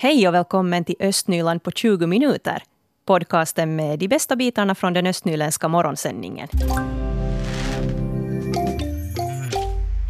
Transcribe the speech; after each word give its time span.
Hej 0.00 0.28
och 0.28 0.34
välkommen 0.34 0.84
till 0.84 0.94
Östnyland 1.00 1.62
på 1.62 1.70
20 1.70 2.06
minuter. 2.06 2.62
Podcasten 3.04 3.76
med 3.76 3.98
de 3.98 4.08
bästa 4.08 4.36
bitarna 4.36 4.74
från 4.74 4.92
den 4.92 5.06
östnyländska 5.06 5.68
morgonsändningen. 5.68 6.48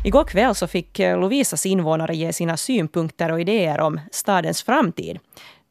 Igår 0.04 0.24
kväll 0.24 0.54
så 0.54 0.66
fick 0.66 0.98
eh, 0.98 1.20
Lovisas 1.20 1.66
invånare 1.66 2.16
ge 2.16 2.32
sina 2.32 2.56
synpunkter 2.56 3.32
och 3.32 3.40
idéer 3.40 3.80
om 3.80 4.00
stadens 4.12 4.62
framtid. 4.62 5.18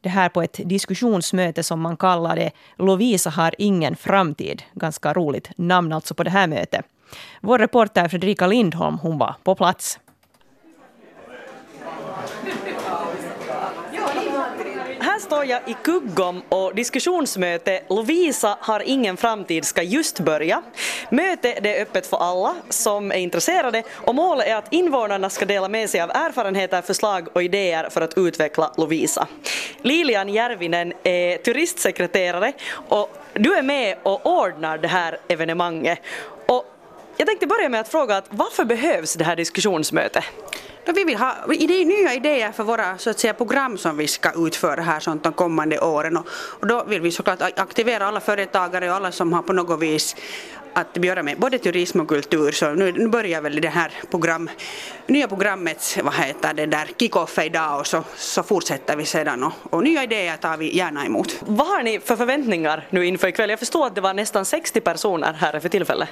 Det 0.00 0.08
här 0.08 0.28
på 0.28 0.42
ett 0.42 0.60
diskussionsmöte 0.64 1.62
som 1.62 1.80
man 1.80 1.96
kallade 1.96 2.50
Lovisa 2.76 3.30
har 3.30 3.54
ingen 3.58 3.96
framtid. 3.96 4.62
Ganska 4.72 5.12
roligt 5.12 5.50
namn 5.56 5.92
alltså 5.92 6.14
på 6.14 6.22
det 6.22 6.30
här 6.30 6.46
mötet. 6.46 6.84
Vår 7.40 7.58
reporter 7.58 8.08
Fredrika 8.08 8.46
Lindholm 8.46 8.98
hon 8.98 9.18
var 9.18 9.34
på 9.44 9.54
plats. 9.54 9.98
Här 15.00 15.18
står 15.38 15.50
jag 15.50 15.60
i 15.66 15.76
Kuggom 15.82 16.42
och 16.48 16.74
diskussionsmöte 16.74 17.80
Lovisa 17.88 18.58
har 18.60 18.82
ingen 18.86 19.16
framtid 19.16 19.64
ska 19.64 19.82
just 19.82 20.20
börja. 20.20 20.62
Mötet 21.10 21.66
är 21.66 21.82
öppet 21.82 22.06
för 22.06 22.16
alla 22.16 22.54
som 22.68 23.12
är 23.12 23.16
intresserade 23.16 23.82
och 23.94 24.14
målet 24.14 24.46
är 24.46 24.56
att 24.56 24.72
invånarna 24.72 25.30
ska 25.30 25.44
dela 25.44 25.68
med 25.68 25.90
sig 25.90 26.00
av 26.00 26.10
erfarenheter, 26.10 26.82
förslag 26.82 27.28
och 27.32 27.42
idéer 27.42 27.88
för 27.90 28.00
att 28.00 28.18
utveckla 28.18 28.72
Lovisa. 28.76 29.26
Lilian 29.82 30.28
Järvinen 30.28 30.92
är 31.02 31.36
turistsekreterare 31.38 32.52
och 32.88 33.16
du 33.34 33.54
är 33.54 33.62
med 33.62 33.96
och 34.02 34.26
ordnar 34.26 34.78
det 34.78 34.88
här 34.88 35.18
evenemanget. 35.28 35.98
Och 36.46 36.64
jag 37.16 37.26
tänkte 37.26 37.46
börja 37.46 37.68
med 37.68 37.80
att 37.80 37.88
fråga 37.88 38.16
att 38.16 38.26
varför 38.30 38.64
behövs 38.64 39.14
det 39.14 39.24
här 39.24 39.36
diskussionsmötet? 39.36 40.24
Vi 40.92 41.04
vill 41.04 41.16
ha 41.16 41.34
idé, 41.52 41.84
nya 41.84 42.14
idéer 42.14 42.52
för 42.52 42.64
våra 42.64 42.98
så 42.98 43.10
att 43.10 43.18
säga, 43.18 43.34
program 43.34 43.78
som 43.78 43.96
vi 43.96 44.08
ska 44.08 44.46
utföra 44.46 44.82
här 44.82 45.00
sånt 45.00 45.22
de 45.22 45.32
kommande 45.32 45.80
åren 45.80 46.16
och, 46.16 46.26
och 46.60 46.66
då 46.66 46.84
vill 46.84 47.00
vi 47.00 47.10
såklart 47.10 47.42
aktivera 47.42 48.06
alla 48.06 48.20
företagare 48.20 48.90
och 48.90 48.96
alla 48.96 49.12
som 49.12 49.32
har 49.32 49.42
på 49.42 49.52
något 49.52 49.82
vis 49.82 50.16
att 50.72 51.04
göra 51.04 51.22
med 51.22 51.38
både 51.38 51.58
turism 51.58 52.00
och 52.00 52.08
kultur 52.08 52.52
så 52.52 52.74
nu, 52.74 52.92
nu 52.92 53.08
börjar 53.08 53.40
väl 53.40 53.60
det 53.60 53.68
här 53.68 53.92
program, 54.10 54.50
nya 55.06 55.28
programmet, 55.28 55.98
vad 56.04 56.14
heter 56.14 56.54
det 56.54 56.66
där, 56.66 56.90
kick-off 56.98 57.38
idag 57.38 57.80
och 57.80 57.86
så, 57.86 58.04
så 58.16 58.42
fortsätter 58.42 58.96
vi 58.96 59.04
sedan 59.04 59.44
och, 59.44 59.52
och 59.70 59.84
nya 59.84 60.02
idéer 60.02 60.36
tar 60.36 60.56
vi 60.56 60.76
gärna 60.76 61.06
emot. 61.06 61.36
Vad 61.40 61.66
har 61.66 61.82
ni 61.82 62.00
för 62.00 62.16
förväntningar 62.16 62.86
nu 62.90 63.06
inför 63.06 63.28
ikväll? 63.28 63.50
Jag 63.50 63.58
förstår 63.58 63.86
att 63.86 63.94
det 63.94 64.00
var 64.00 64.14
nästan 64.14 64.44
60 64.44 64.80
personer 64.80 65.32
här 65.32 65.60
för 65.60 65.68
tillfället. 65.68 66.08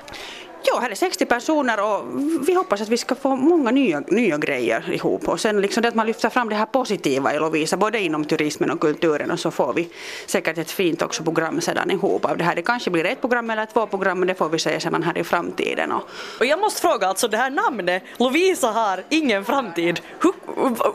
Ja, 0.62 0.78
här 0.78 0.90
är 0.90 0.94
60 0.94 1.26
personer 1.26 1.80
och 1.80 2.04
vi 2.48 2.54
hoppas 2.54 2.80
att 2.80 2.88
vi 2.88 2.96
ska 2.96 3.14
få 3.14 3.36
många 3.36 3.70
nya, 3.70 4.00
nya 4.00 4.38
grejer 4.38 4.92
ihop. 4.92 5.28
Och 5.28 5.40
sen 5.40 5.60
liksom 5.60 5.82
det 5.82 5.88
att 5.88 5.94
man 5.94 6.06
lyfter 6.06 6.28
fram 6.28 6.48
det 6.48 6.54
här 6.54 6.66
positiva 6.66 7.34
i 7.34 7.38
Lovisa, 7.38 7.76
både 7.76 8.00
inom 8.00 8.24
turismen 8.24 8.70
och 8.70 8.80
kulturen 8.80 9.30
och 9.30 9.40
så 9.40 9.50
får 9.50 9.72
vi 9.72 9.88
säkert 10.26 10.58
ett 10.58 10.70
fint 10.70 11.02
också 11.02 11.22
program 11.22 11.60
sedan 11.60 11.90
ihop 11.90 12.24
av 12.24 12.36
det 12.36 12.44
här. 12.44 12.54
Det 12.54 12.62
kanske 12.62 12.90
blir 12.90 13.06
ett 13.06 13.20
program 13.20 13.50
eller 13.50 13.66
två 13.66 13.86
program 13.86 14.18
men 14.18 14.28
det 14.28 14.34
får 14.34 14.48
vi 14.48 14.58
se 14.58 14.80
sedan 14.80 15.02
här 15.02 15.18
i 15.18 15.24
framtiden. 15.24 15.92
Och, 15.92 16.02
och 16.40 16.46
jag 16.46 16.60
måste 16.60 16.80
fråga, 16.80 17.06
alltså 17.06 17.28
det 17.28 17.36
här 17.36 17.50
namnet, 17.50 18.02
Lovisa 18.16 18.70
har 18.70 19.04
ingen 19.08 19.44
framtid, 19.44 20.00
hur, 20.20 20.32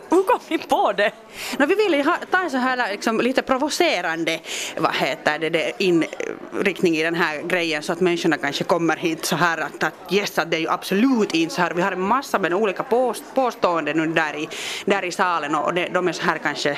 hur 0.10 0.24
kom 0.24 0.40
ni 0.48 0.58
på 0.58 0.94
det? 0.98 1.12
No, 1.60 1.66
vi 1.66 1.76
ville 1.76 2.18
ta 2.32 2.38
en 2.38 2.52
så 2.52 2.58
här 2.58 2.92
liksom, 2.92 3.22
lite 3.22 3.42
provocerande 3.42 4.40
vad 4.78 4.96
heter 4.96 5.40
det, 5.40 5.50
det, 5.50 5.72
inriktning 5.78 6.98
i 6.98 7.04
den 7.04 7.16
här 7.16 7.42
grejen 7.42 7.84
så 7.84 7.94
att 7.94 8.00
människorna 8.00 8.38
kanske 8.38 8.64
kommer 8.64 8.98
hit 8.98 9.26
så 9.26 9.36
här 9.36 9.51
att, 9.58 9.84
att 9.84 9.94
yes, 10.14 10.40
att 10.40 10.52
det 10.52 10.58
är 10.58 10.62
ju 10.62 10.70
absolut 10.70 11.34
inte 11.34 11.56
så 11.56 11.62
här. 11.62 11.74
Vi 11.74 11.82
har 11.82 11.92
en 11.92 12.02
massa 12.02 12.40
med 12.40 12.54
olika 12.54 12.84
påst, 12.84 13.24
påståenden 13.36 13.98
nu 13.98 14.08
där 14.08 14.36
i, 14.36 14.50
där 14.86 15.06
i 15.06 15.12
salen 15.12 15.56
och 15.56 15.74
det, 15.74 15.88
de 15.94 16.08
är 16.08 16.12
så 16.12 16.24
här 16.24 16.38
kanske 16.38 16.78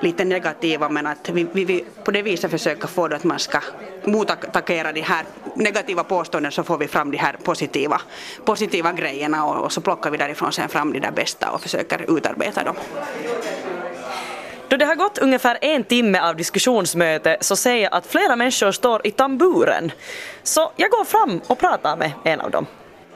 lite 0.00 0.24
negativa 0.24 0.88
men 0.88 1.06
att 1.06 1.28
vi, 1.28 1.46
vi, 1.52 1.64
vi 1.64 1.84
på 2.04 2.10
det 2.10 2.22
viset 2.22 2.50
försöker 2.50 2.88
få 2.88 3.08
det 3.08 3.16
att 3.16 3.24
man 3.24 3.38
ska 3.38 3.60
motattackera 4.04 4.92
de 4.92 5.00
här 5.00 5.24
negativa 5.54 6.04
påståenden 6.04 6.52
så 6.52 6.64
får 6.64 6.78
vi 6.78 6.88
fram 6.88 7.10
de 7.10 7.16
här 7.16 7.36
positiva, 7.42 8.00
positiva 8.44 8.92
grejerna 8.92 9.44
och, 9.44 9.64
och 9.64 9.72
så 9.72 9.80
plockar 9.80 10.10
vi 10.10 10.18
därifrån 10.18 10.52
sen 10.52 10.68
fram 10.68 10.92
de 10.92 11.00
där 11.00 11.10
bästa 11.10 11.50
och 11.50 11.60
försöker 11.60 12.16
utarbeta 12.16 12.64
dem. 12.64 12.76
Då 14.68 14.76
det 14.76 14.84
har 14.84 14.94
gått 14.94 15.18
ungefär 15.18 15.58
en 15.60 15.84
timme 15.84 16.20
av 16.20 16.36
diskussionsmöte 16.36 17.36
så 17.40 17.56
ser 17.56 17.74
jag 17.76 17.94
att 17.94 18.06
flera 18.06 18.36
människor 18.36 18.72
står 18.72 19.06
i 19.06 19.10
tamburen. 19.10 19.92
Så 20.42 20.72
jag 20.76 20.90
går 20.90 21.04
fram 21.04 21.40
och 21.46 21.58
pratar 21.58 21.96
med 21.96 22.10
en 22.24 22.40
av 22.40 22.50
dem. 22.50 22.66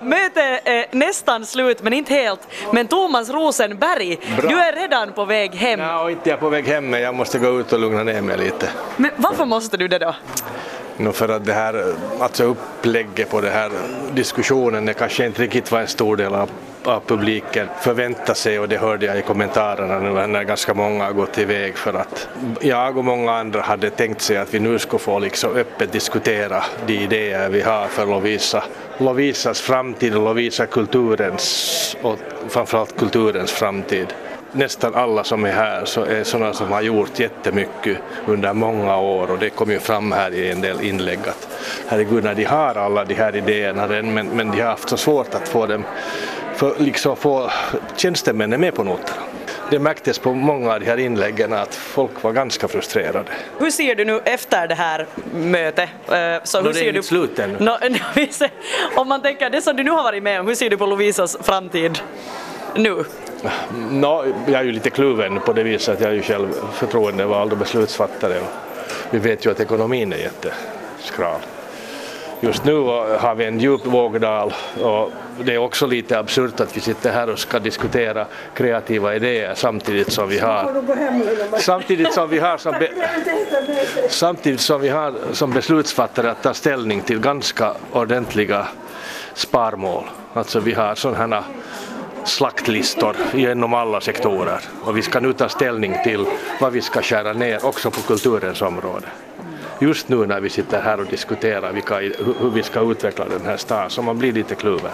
Mötet 0.01 0.61
är 0.65 0.87
nästan 0.97 1.47
slut, 1.47 1.83
men 1.83 1.93
inte 1.93 2.15
helt. 2.15 2.41
Men 2.73 2.87
Thomas 2.89 3.31
Rosenberg, 3.31 4.19
Bra. 4.37 4.51
du 4.51 4.59
är 4.59 4.73
redan 4.73 5.13
på 5.13 5.25
väg 5.25 5.55
hem. 5.55 5.81
Ja, 5.81 6.11
inte 6.11 6.29
jag 6.29 6.37
är 6.37 6.41
på 6.41 6.49
väg 6.49 6.67
hem, 6.67 6.91
men 6.91 7.01
jag 7.01 7.15
måste 7.15 7.39
gå 7.39 7.61
ut 7.61 7.73
och 7.73 7.79
lugna 7.79 8.03
ner 8.03 8.21
mig 8.21 8.39
lite. 8.39 8.69
Men 8.97 9.11
varför 9.17 9.45
måste 9.45 9.77
du 9.77 9.89
det 9.89 9.99
då? 9.99 10.15
No, 10.97 11.13
för 11.13 11.29
att 11.29 11.45
det 11.45 11.53
här 11.53 11.95
alltså 12.21 12.45
upplägget 12.45 13.31
på 13.31 13.41
den 13.41 13.53
här 13.53 13.71
diskussionen 14.13 14.89
är 14.89 14.93
kanske 14.93 15.27
inte 15.27 15.43
riktigt 15.43 15.73
vad 15.73 15.81
en 15.81 15.89
stor 15.89 16.17
del 16.17 16.35
av 16.35 16.51
av 16.85 17.01
publiken 17.07 17.69
förväntar 17.81 18.35
sig 18.35 18.59
och 18.59 18.69
det 18.69 18.77
hörde 18.77 19.07
jag 19.07 19.19
i 19.19 19.23
kommentarerna 19.23 19.99
nu 19.99 20.27
när 20.27 20.43
ganska 20.43 20.75
många 20.75 21.05
har 21.05 21.13
gått 21.13 21.39
iväg 21.39 21.77
för 21.77 21.95
att 21.95 22.29
jag 22.61 22.99
och 22.99 23.05
många 23.05 23.33
andra 23.33 23.61
hade 23.61 23.91
tänkt 23.91 24.23
sig 24.23 24.37
att 24.37 24.55
vi 24.55 24.59
nu 24.59 24.79
skulle 24.79 24.99
få 24.99 25.19
liksom 25.19 25.53
öppet 25.57 25.93
diskutera 25.93 26.65
de 26.87 26.95
idéer 26.95 27.49
vi 27.49 27.61
har 27.61 27.87
för 27.87 28.07
Lovisa, 28.07 28.65
Lovisas 28.99 29.61
framtid 29.61 30.17
och 30.17 30.23
Lovisa 30.23 30.67
kulturens 30.67 31.97
och 32.03 32.19
framförallt 32.49 32.97
kulturens 32.97 33.53
framtid. 33.53 34.07
Nästan 34.55 34.95
alla 34.95 35.25
som 35.25 35.45
är 35.45 35.53
här 35.53 35.85
så 35.85 36.05
är 36.05 36.25
sådana 36.25 36.53
som 36.53 36.73
har 36.73 36.83
gjort 36.83 37.19
jättemycket 37.19 37.99
under 38.27 38.53
många 38.53 38.99
år 38.99 39.31
och 39.31 39.39
det 39.39 39.51
kom 39.51 39.71
ju 39.71 39.79
fram 39.79 40.13
här 40.13 40.35
i 40.35 40.51
en 40.51 40.61
del 40.61 40.81
inlägg 40.81 41.19
att 41.19 41.49
herregud, 41.89 42.25
när 42.25 42.35
de 42.35 42.45
har 42.45 42.75
alla 42.75 43.05
de 43.05 43.15
här 43.15 43.37
idéerna 43.37 43.87
men, 43.87 44.29
men 44.29 44.51
de 44.51 44.61
har 44.61 44.69
haft 44.69 44.89
så 44.89 44.97
svårt 44.97 45.35
att 45.35 45.49
få 45.49 45.67
dem 45.67 45.85
för 46.63 46.75
liksom 46.79 47.17
få 47.17 47.51
tjänstemännen 47.97 48.61
med 48.61 48.75
på 48.75 48.85
noterna. 48.85 49.23
Det 49.71 49.79
märktes 49.79 50.19
på 50.19 50.35
många 50.35 50.73
av 50.73 50.81
de 50.81 50.87
här 50.87 50.97
inläggen 50.97 51.53
att 51.53 51.75
folk 51.75 52.23
var 52.23 52.33
ganska 52.33 52.69
frustrerade. 52.69 53.31
Hur 53.59 53.71
ser 53.71 53.95
du 53.95 54.05
nu 54.05 54.21
efter 54.25 54.69
det 54.69 54.75
här 54.75 55.07
mötet? 55.35 55.89
Eh, 56.09 56.45
så 56.45 56.59
hur 56.59 56.65
Nå, 56.65 56.73
det 56.73 56.81
är 56.81 56.89
inte 56.89 57.03
slut 57.03 57.39
ännu. 57.39 57.59
No, 57.59 57.71
om 59.01 59.09
man 59.09 59.23
tänker 59.23 59.51
det 59.51 59.63
som 59.63 59.77
du 59.77 59.85
nu 59.85 59.91
har 59.91 60.03
varit 60.03 60.23
med 60.23 60.41
om, 60.41 60.47
hur 60.47 60.55
ser 60.55 60.71
du 60.71 60.77
på 60.77 60.87
Lovisas 60.87 61.37
framtid 61.41 61.99
nu? 62.75 63.05
No, 63.91 64.35
jag 64.47 64.61
är 64.61 64.65
ju 64.65 64.73
lite 64.73 64.91
kluven 64.91 65.41
på 65.41 65.53
det 65.53 65.63
viset 65.63 65.95
att 65.95 66.01
jag 66.01 66.11
är 66.11 66.15
ju 66.15 66.23
själv 66.23 66.49
förtroendevald 66.73 67.53
och 67.53 67.59
beslutsfattare 67.59 68.41
vi 69.11 69.19
vet 69.19 69.47
ju 69.47 69.51
att 69.51 69.61
ekonomin 69.61 70.13
är 70.13 70.17
jätteskral. 70.17 71.41
Just 72.45 72.65
nu 72.65 72.75
har 73.19 73.35
vi 73.35 73.45
en 73.45 73.61
djup 73.61 73.87
vågdal 73.87 74.55
och 74.83 75.13
det 75.45 75.55
är 75.55 75.59
också 75.59 75.87
lite 75.87 76.19
absurt 76.19 76.61
att 76.61 76.77
vi 76.77 76.81
sitter 76.81 77.13
här 77.13 77.31
och 77.31 77.39
ska 77.39 77.59
diskutera 77.59 78.27
kreativa 78.55 79.15
idéer 79.15 79.55
samtidigt 79.55 80.13
som 80.13 80.29
vi 80.29 80.39
har 80.39 80.83
samtidigt 81.59 82.13
som 82.13 82.31
vi 82.31 82.39
har 82.39 82.59
som, 82.59 82.73
be, 82.73 82.89
samtidigt 84.09 84.61
som 84.61 84.81
vi 84.81 84.89
har 84.89 85.15
som 85.33 85.51
beslutsfattare 85.51 86.31
att 86.31 86.43
ta 86.43 86.55
ställning 86.55 87.01
till 87.01 87.21
ganska 87.21 87.75
ordentliga 87.93 88.67
sparmål. 89.35 90.05
Alltså 90.35 90.61
vi 90.61 90.73
har 90.73 90.95
sådana 90.95 91.45
slaktlistor 92.25 93.17
genom 93.35 93.75
alla 93.75 94.01
sektorer 94.01 94.61
och 94.85 94.97
vi 94.97 95.03
ska 95.03 95.21
nu 95.21 95.33
ta 95.33 95.49
ställning 95.49 95.97
till 96.05 96.27
vad 96.61 96.73
vi 96.73 96.81
ska 96.81 97.03
skära 97.03 97.33
ner 97.33 97.67
också 97.67 97.91
på 97.91 98.01
kulturens 98.01 98.63
område 98.63 99.07
just 99.79 100.09
nu 100.09 100.27
när 100.27 100.41
vi 100.41 100.51
sitter 100.51 100.81
här 100.81 101.01
och 101.01 101.07
diskuterar 101.07 101.73
vilka, 101.73 101.99
hur 102.41 102.51
vi 102.51 102.63
ska 102.63 102.81
utveckla 102.81 103.25
den 103.25 103.47
här 103.47 103.57
staden, 103.57 103.91
så 103.91 104.03
man 104.03 104.19
blir 104.19 104.33
lite 104.33 104.55
kluven. 104.55 104.91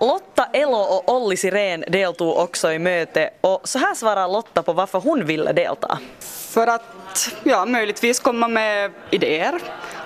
Lotta 0.00 0.46
Elo 0.52 0.76
och 0.76 1.14
Olli 1.16 1.36
Sirén 1.36 1.84
deltog 1.88 2.36
också 2.36 2.72
i 2.72 2.78
mötet 2.78 3.38
och 3.40 3.68
så 3.68 3.78
här 3.78 3.94
svarar 3.94 4.28
Lotta 4.28 4.62
på 4.62 4.72
varför 4.72 5.00
hon 5.00 5.24
ville 5.24 5.52
delta. 5.52 5.98
För 6.50 6.66
att 6.66 7.32
ja, 7.42 7.66
möjligtvis 7.66 8.20
komma 8.20 8.48
med 8.48 8.92
idéer, 9.10 9.60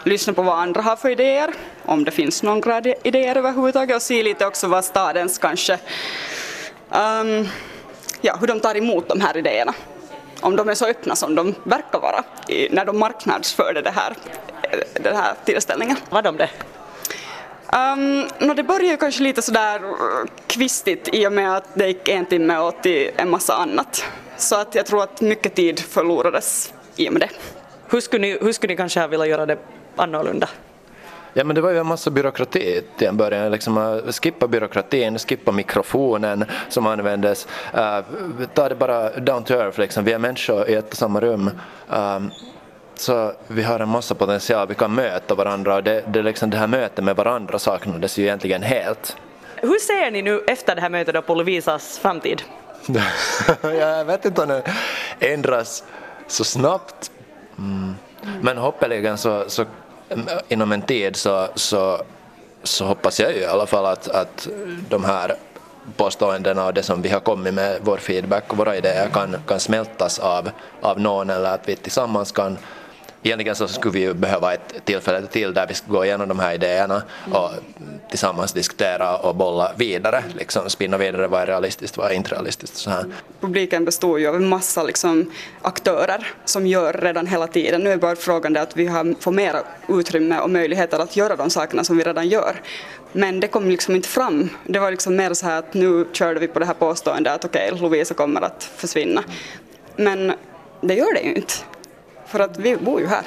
lyssna 0.05 0.33
på 0.33 0.43
vad 0.43 0.59
andra 0.59 0.83
har 0.83 0.97
för 0.97 1.11
idéer, 1.11 1.51
om 1.85 2.05
det 2.05 2.11
finns 2.11 2.43
några 2.43 2.81
idéer 3.03 3.37
överhuvudtaget. 3.37 3.97
Och 3.97 4.03
se 4.03 4.23
lite 4.23 4.47
också 4.47 4.69
vad 4.69 4.85
stadens 4.85 5.39
kanske, 5.39 5.73
um, 6.91 7.49
ja, 8.21 8.37
hur 8.41 8.47
de 8.47 8.61
tar 8.61 8.77
emot 8.77 9.09
de 9.09 9.21
här 9.21 9.37
idéerna 9.37 9.75
om 10.41 10.57
de 10.57 10.69
är 10.69 10.75
så 10.75 10.87
öppna 10.87 11.17
som 11.17 11.35
de 11.35 11.55
verkar 11.65 12.01
vara 12.01 12.25
i, 12.49 12.69
när 12.71 12.85
de 12.85 12.99
marknadsförde 12.99 13.83
det 13.83 13.91
här, 13.91 14.15
den 14.95 15.17
här 15.17 15.35
tillställningen. 15.45 15.97
Var 16.11 16.23
de 16.23 16.37
det? 16.37 16.51
Um, 17.73 18.21
no, 18.39 18.55
det 18.55 18.63
började 18.63 18.87
ju 18.87 18.97
kanske 18.97 19.23
lite 19.23 19.43
sådär 19.43 19.81
kvistigt 20.47 21.09
i 21.13 21.27
och 21.27 21.33
med 21.33 21.57
att 21.57 21.65
det 21.75 21.87
gick 21.87 22.09
en 22.09 22.27
timme 22.27 22.59
åt 22.59 22.83
till 22.83 23.11
en 23.17 23.31
massa 23.31 23.55
annat. 23.55 24.05
Så 24.37 24.57
att 24.57 24.75
jag 24.75 24.87
tror 24.87 25.03
att 25.03 25.21
mycket 25.21 25.55
tid 25.55 25.81
förlorades 25.81 26.73
i 26.97 27.09
och 27.09 27.13
med 27.13 27.23
det. 27.23 27.31
Hur 27.89 28.01
skulle 28.01 28.23
ni, 28.23 28.39
hur 28.41 28.53
skulle 28.53 28.73
ni 28.73 28.77
kanske 28.77 29.07
vilja 29.07 29.27
göra 29.27 29.47
det 29.47 29.59
annorlunda? 29.97 30.49
Ja 31.33 31.45
men 31.45 31.55
det 31.55 31.61
var 31.61 31.71
ju 31.71 31.79
en 31.79 31.87
massa 31.87 32.11
byråkrati 32.11 32.83
till 32.97 33.07
en 33.07 33.17
början. 33.17 33.51
Liksom, 33.51 33.79
uh, 33.79 34.13
skippa 34.13 34.49
byråkratin, 34.49 35.19
skippa 35.19 35.53
mikrofonen 35.53 36.45
som 36.69 36.87
användes. 36.87 37.49
Uh, 37.75 38.01
ta 38.55 38.69
det 38.69 38.75
bara 38.75 39.11
down 39.11 39.45
to 39.45 39.55
earth, 39.55 39.81
liksom. 39.81 40.05
vi 40.05 40.13
är 40.13 40.19
människor 40.19 40.69
i 40.69 40.75
ett 40.75 40.91
och 40.91 40.97
samma 40.97 41.21
rum. 41.21 41.51
Um, 41.89 42.31
så 42.95 43.33
vi 43.47 43.63
har 43.63 43.81
en 43.81 43.89
massa 43.89 44.15
potential, 44.15 44.69
vi 44.69 44.75
kan 44.75 44.95
möta 44.95 45.35
varandra 45.35 45.75
och 45.75 45.83
det, 45.83 46.05
det, 46.07 46.23
liksom, 46.23 46.51
det 46.51 46.57
här 46.57 46.67
mötet 46.67 47.05
med 47.05 47.17
varandra 47.17 47.59
saknades 47.59 48.19
ju 48.19 48.23
egentligen 48.23 48.63
helt. 48.63 49.17
Hur 49.57 49.79
ser 49.79 50.11
ni 50.11 50.23
nu 50.23 50.45
efter 50.47 50.75
det 50.75 50.81
här 50.81 50.91
mötet 50.91 51.15
då 51.15 51.23
på 51.23 51.35
Lovisas 51.35 51.99
framtid? 51.99 52.43
jag 53.63 54.05
vet 54.05 54.25
inte 54.25 54.43
om 54.43 54.49
den 54.49 54.63
ändras 55.21 55.85
så 56.27 56.45
snabbt. 56.45 57.11
Mm. 57.59 57.95
Men 58.43 58.59
hoppeligen 58.59 59.19
så, 59.19 59.45
så 59.49 59.65
Mm. 60.11 60.27
inom 60.49 60.73
en 60.73 60.83
tid 60.83 61.17
så, 61.17 61.49
så, 61.55 62.03
så 62.63 62.85
hoppas 62.85 63.21
jag 63.21 63.33
ju 63.33 63.39
i 63.39 63.47
alla 63.47 63.67
fall 63.67 63.87
att, 63.87 64.09
att 64.09 64.49
de 64.89 65.05
här 65.05 65.35
påståendena 65.97 66.67
och 66.67 66.75
det 66.75 66.83
som 66.83 67.03
vi 67.03 67.09
har 67.09 67.21
kommit 67.21 67.55
med, 67.55 67.79
vår 67.83 67.97
feedback 67.97 68.53
och 68.53 68.57
våra 68.57 68.77
idéer 68.77 69.09
kan, 69.09 69.37
kan 69.47 69.61
smältas 69.61 70.19
av, 70.19 70.51
av 70.81 71.01
någon 71.01 71.31
eller 71.31 71.55
att 71.55 71.69
vi 71.69 71.77
tillsammans 71.77 72.33
kan 72.33 72.59
Egentligen 73.23 73.57
så 73.57 73.69
skulle 73.69 73.93
vi 73.93 74.01
ju 74.01 74.15
behöva 74.15 74.55
ett 74.55 74.85
tillfälle 74.85 75.27
till 75.27 75.55
där 75.55 75.67
vi 75.67 75.75
ska 75.75 75.93
gå 75.93 76.05
igenom 76.05 76.29
de 76.29 76.39
här 76.39 76.55
idéerna 76.55 77.03
och 77.33 77.51
tillsammans 78.09 78.53
diskutera 78.53 79.17
och 79.17 79.35
bolla 79.35 79.73
vidare, 79.77 80.25
liksom 80.39 80.71
spinna 80.71 80.99
vidare 80.99 81.27
vad 81.27 81.43
är 81.43 81.47
realistiskt, 81.47 81.97
vad 81.97 82.11
är 82.11 82.15
inte 82.15 82.31
realistiskt. 82.31 82.77
Så 82.77 82.91
här. 82.91 83.05
Publiken 83.41 83.85
består 83.85 84.21
ju 84.21 84.29
av 84.29 84.37
en 84.37 84.49
massa 84.49 84.83
liksom, 84.83 85.31
aktörer 85.63 86.27
som 86.45 86.67
gör 86.67 86.93
redan 86.93 87.27
hela 87.27 87.47
tiden. 87.47 87.81
Nu 87.81 87.93
är 87.93 87.97
bara 87.97 88.17
frågan 88.17 88.53
det 88.53 88.63
att 88.63 88.77
vi 88.77 88.87
har, 88.87 89.21
får 89.21 89.33
mer 89.33 89.57
utrymme 89.89 90.41
och 90.41 90.51
möjligheter 90.51 90.99
att 90.99 91.17
göra 91.17 91.37
de 91.37 91.51
sakerna 91.51 91.85
som 91.85 91.97
vi 91.97 92.05
redan 92.05 92.29
gör. 92.29 92.61
Men 93.13 93.41
det 93.41 93.49
kom 93.49 93.69
liksom 93.69 93.97
inte 93.97 94.09
fram. 94.09 94.49
Det 94.65 94.79
var 94.79 94.91
liksom 94.91 95.17
mer 95.17 95.35
så 95.35 95.47
här 95.47 95.59
att 95.59 95.75
nu 95.75 96.07
körde 96.13 96.41
vi 96.41 96.49
på 96.49 96.59
det 96.59 96.67
här 96.67 96.75
påståendet 96.75 97.35
att 97.35 97.45
okej, 97.45 97.69
okay, 97.73 97.83
Lovisa 97.83 98.15
kommer 98.15 98.41
att 98.41 98.71
försvinna. 98.77 99.25
Men 99.97 100.33
det 100.81 100.95
gör 100.95 101.15
det 101.15 101.21
ju 101.21 101.35
inte. 101.35 101.55
För 102.31 102.41
att 102.41 102.59
vi 102.59 102.77
bor 102.77 103.01
ju 103.01 103.07
här. 103.07 103.25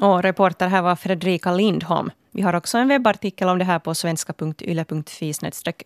Och 0.00 0.22
reporter 0.22 0.68
här 0.68 0.82
var 0.82 0.96
Fredrika 0.96 1.52
Lindholm. 1.52 2.10
Vi 2.32 2.42
har 2.42 2.54
också 2.54 2.78
en 2.78 2.88
webbartikel 2.88 3.48
om 3.48 3.58
det 3.58 3.64
här 3.64 3.78
på 3.78 3.94
svenska.yle.fi 3.94 5.34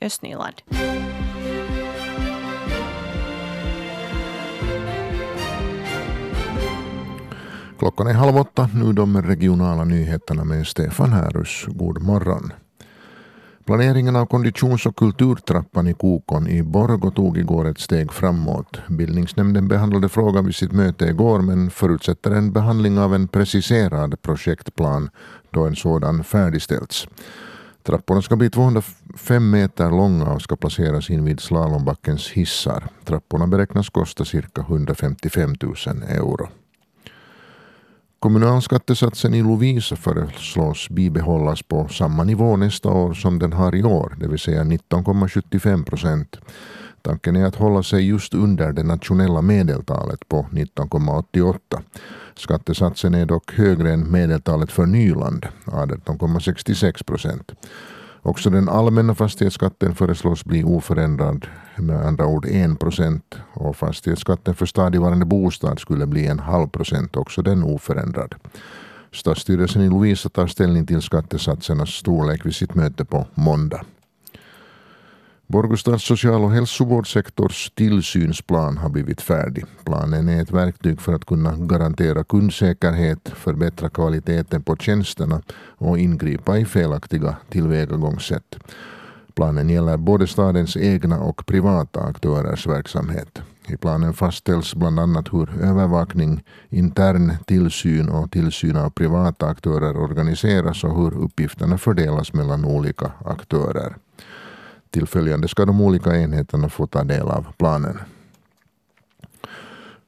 östnyland. 0.00 0.54
Klockan 7.78 8.06
är 8.06 8.12
halv 8.12 8.36
åtta, 8.36 8.70
nu 8.74 8.92
de 8.92 9.22
regionala 9.22 9.84
nyheterna 9.84 10.44
med 10.44 10.66
Stefan 10.66 11.12
Härus. 11.12 11.64
God 11.66 12.02
morgon. 12.02 12.52
Planeringen 13.68 14.16
av 14.16 14.26
konditions 14.26 14.86
och 14.86 14.96
kulturtrappan 14.96 15.88
i 15.88 15.94
Kokon 15.94 16.48
i 16.48 16.62
Borgo 16.62 17.10
tog 17.10 17.38
igår 17.38 17.68
ett 17.68 17.78
steg 17.78 18.12
framåt. 18.12 18.80
Bildningsnämnden 18.88 19.68
behandlade 19.68 20.08
frågan 20.08 20.46
vid 20.46 20.54
sitt 20.54 20.72
möte 20.72 21.04
igår 21.04 21.40
men 21.40 21.70
förutsätter 21.70 22.30
en 22.30 22.52
behandling 22.52 22.98
av 22.98 23.14
en 23.14 23.28
preciserad 23.28 24.22
projektplan 24.22 25.10
då 25.50 25.64
en 25.64 25.76
sådan 25.76 26.24
färdigställts. 26.24 27.08
Trapporna 27.82 28.22
ska 28.22 28.36
bli 28.36 28.50
205 28.50 29.50
meter 29.50 29.90
långa 29.90 30.32
och 30.32 30.42
ska 30.42 30.56
placeras 30.56 31.10
in 31.10 31.24
vid 31.24 31.40
slalombackens 31.40 32.28
hissar. 32.28 32.88
Trapporna 33.04 33.46
beräknas 33.46 33.90
kosta 33.90 34.24
cirka 34.24 34.60
155 34.60 35.54
000 35.62 35.74
euro. 36.08 36.48
Kommunalskattesatsen 38.20 39.34
i 39.34 39.42
Lovisa 39.42 39.96
föreslås 39.96 40.88
bibehållas 40.90 41.62
på 41.62 41.88
samma 41.88 42.24
nivå 42.24 42.56
nästa 42.56 42.88
år 42.88 43.14
som 43.14 43.38
den 43.38 43.52
har 43.52 43.74
i 43.74 43.82
år, 43.82 44.16
det 44.20 44.28
vill 44.28 44.38
säga 44.38 44.62
19,75 44.62 45.84
procent. 45.84 46.36
Tanken 47.02 47.36
är 47.36 47.44
att 47.44 47.54
hålla 47.54 47.82
sig 47.82 48.08
just 48.08 48.34
under 48.34 48.72
det 48.72 48.82
nationella 48.82 49.42
medeltalet 49.42 50.28
på 50.28 50.46
19,88. 50.50 51.58
Skattesatsen 52.36 53.14
är 53.14 53.26
dock 53.26 53.54
högre 53.54 53.92
än 53.92 54.10
medeltalet 54.10 54.72
för 54.72 54.86
Nyland, 54.86 55.46
18,66 55.64 57.04
procent. 57.04 57.52
Också 58.22 58.50
den 58.50 58.68
allmänna 58.68 59.14
fastighetsskatten 59.14 59.94
föreslås 59.94 60.44
bli 60.44 60.64
oförändrad, 60.64 61.46
med 61.76 62.06
andra 62.06 62.26
ord 62.26 62.46
1 62.48 62.78
procent. 62.78 63.34
Och 63.54 63.76
fastighetsskatten 63.76 64.54
för 64.54 64.66
stadigvarande 64.66 65.24
bostad 65.24 65.78
skulle 65.78 66.06
bli 66.06 66.26
en 66.26 66.38
halv 66.38 66.68
procent, 66.68 67.16
också 67.16 67.42
den 67.42 67.62
oförändrad. 67.62 68.34
Stadsstyrelsen 69.12 69.82
i 69.82 69.88
Lovisa 69.88 70.28
tar 70.28 70.46
ställning 70.46 70.86
till 70.86 71.02
skattesatsernas 71.02 71.90
storlek 71.90 72.46
vid 72.46 72.54
sitt 72.54 72.74
möte 72.74 73.04
på 73.04 73.26
måndag. 73.34 73.84
Borgostads 75.50 76.04
social 76.04 76.44
och 76.44 76.50
hälsovårdssektors 76.50 77.70
tillsynsplan 77.74 78.76
har 78.78 78.88
blivit 78.88 79.20
färdig. 79.20 79.64
Planen 79.84 80.28
är 80.28 80.42
ett 80.42 80.50
verktyg 80.50 81.00
för 81.00 81.14
att 81.14 81.24
kunna 81.24 81.56
garantera 81.56 82.24
kundsäkerhet, 82.24 83.28
förbättra 83.28 83.88
kvaliteten 83.88 84.62
på 84.62 84.76
tjänsterna 84.76 85.42
och 85.78 85.98
ingripa 85.98 86.58
i 86.58 86.64
felaktiga 86.64 87.36
tillvägagångssätt. 87.50 88.58
Planen 89.34 89.68
gäller 89.68 89.96
både 89.96 90.26
stadens 90.26 90.76
egna 90.76 91.20
och 91.20 91.46
privata 91.46 92.00
aktörers 92.00 92.66
verksamhet. 92.66 93.42
I 93.68 93.76
planen 93.76 94.12
fastställs 94.12 94.74
bland 94.74 95.00
annat 95.00 95.32
hur 95.32 95.62
övervakning, 95.62 96.44
intern 96.68 97.32
tillsyn 97.46 98.08
och 98.08 98.30
tillsyn 98.30 98.76
av 98.76 98.90
privata 98.90 99.46
aktörer 99.46 99.96
organiseras 99.96 100.84
och 100.84 100.96
hur 100.96 101.18
uppgifterna 101.24 101.78
fördelas 101.78 102.32
mellan 102.32 102.64
olika 102.64 103.12
aktörer. 103.24 103.96
Tillföljande 104.90 105.48
ska 105.48 105.64
de 105.64 105.80
olika 105.80 106.16
enheterna 106.16 106.68
få 106.68 106.86
ta 106.86 107.04
del 107.04 107.28
av 107.28 107.46
planen. 107.58 107.98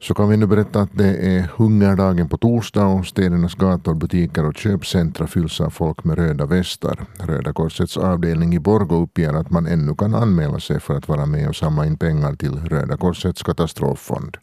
Så 0.03 0.15
kan 0.15 0.29
vi 0.29 0.37
nu 0.37 0.47
berätta 0.47 0.81
att 0.81 0.91
det 0.93 1.37
är 1.37 1.43
hungerdagen 1.57 2.29
på 2.29 2.37
torsdag 2.37 2.87
och 2.87 3.07
städernas 3.07 3.55
gator, 3.55 3.95
butiker 3.95 4.47
och 4.47 4.57
köpcentra 4.57 5.27
fylls 5.27 5.61
av 5.61 5.71
folk 5.71 6.05
med 6.05 6.19
röda 6.19 6.47
västar. 6.47 7.07
Röda 7.19 7.53
Korsets 7.53 7.97
avdelning 7.97 8.55
i 8.55 8.59
Borgå 8.59 9.03
uppger 9.03 9.35
att 9.35 9.51
man 9.51 9.67
ännu 9.67 9.95
kan 9.95 10.15
anmäla 10.15 10.61
sig 10.61 10.81
för 10.81 10.97
att 10.97 11.09
vara 11.09 11.27
med 11.27 11.49
och 11.49 11.57
samla 11.57 11.87
in 11.87 11.97
pengar 11.97 12.35
till 12.35 12.57
Röda 12.57 12.97
Korsets 12.97 13.43
katastroffond. 13.43 14.37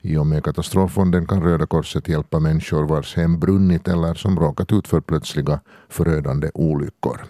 I 0.00 0.16
och 0.16 0.26
med 0.26 0.44
katastroffonden 0.44 1.26
kan 1.26 1.42
Röda 1.42 1.66
Korset 1.66 2.08
hjälpa 2.08 2.38
människor 2.38 2.86
vars 2.86 3.16
hem 3.16 3.40
brunnit 3.40 3.88
eller 3.88 4.14
som 4.14 4.38
råkat 4.38 4.72
ut 4.72 4.88
för 4.88 5.00
plötsliga 5.00 5.60
förödande 5.88 6.50
olyckor. 6.54 7.20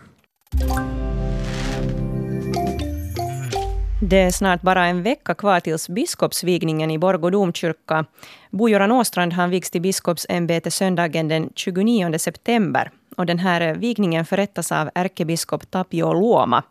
Det 4.04 4.16
är 4.16 4.30
snart 4.30 4.62
bara 4.62 4.86
en 4.86 5.02
vecka 5.02 5.34
kvar 5.34 5.60
tills 5.60 5.88
biskopsvigningen 5.88 6.90
i 6.90 6.98
Borgå 6.98 7.30
domkyrka. 7.30 8.04
Bo-Göran 8.50 8.92
Åstrand 8.92 9.32
han 9.32 9.50
vigs 9.50 9.70
till 9.70 9.80
biskopsämbete 9.80 10.70
söndagen 10.70 11.28
den 11.28 11.50
29 11.54 12.18
september. 12.18 12.90
Och 13.16 13.26
den 13.26 13.38
här 13.38 13.74
vigningen 13.74 14.24
förrättas 14.24 14.72
av 14.72 14.90
ärkebiskop 14.94 15.70
Tapio 15.70 16.12
Luoma. 16.12 16.62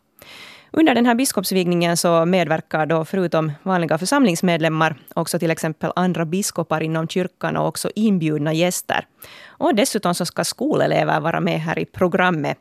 Under 0.74 0.96
den 0.96 1.06
här 1.06 1.16
biskopsvigningen 1.16 1.98
så 1.98 2.26
medverkar 2.26 2.86
då 2.86 3.06
förutom 3.06 3.52
vanliga 3.64 3.98
församlingsmedlemmar 3.98 4.96
också 5.14 5.40
till 5.40 5.52
exempel 5.52 5.92
andra 5.96 6.26
biskopar 6.26 6.84
inom 6.84 7.08
kyrkan 7.08 7.58
och 7.58 7.68
också 7.68 7.92
inbjudna 7.96 8.54
gäster. 8.54 9.08
Och 9.48 9.76
dessutom 9.76 10.16
så 10.16 10.26
ska 10.26 10.44
skolelever 10.44 11.20
vara 11.20 11.40
med 11.40 11.60
här 11.60 11.80
i 11.80 11.86
programmet. 11.86 12.58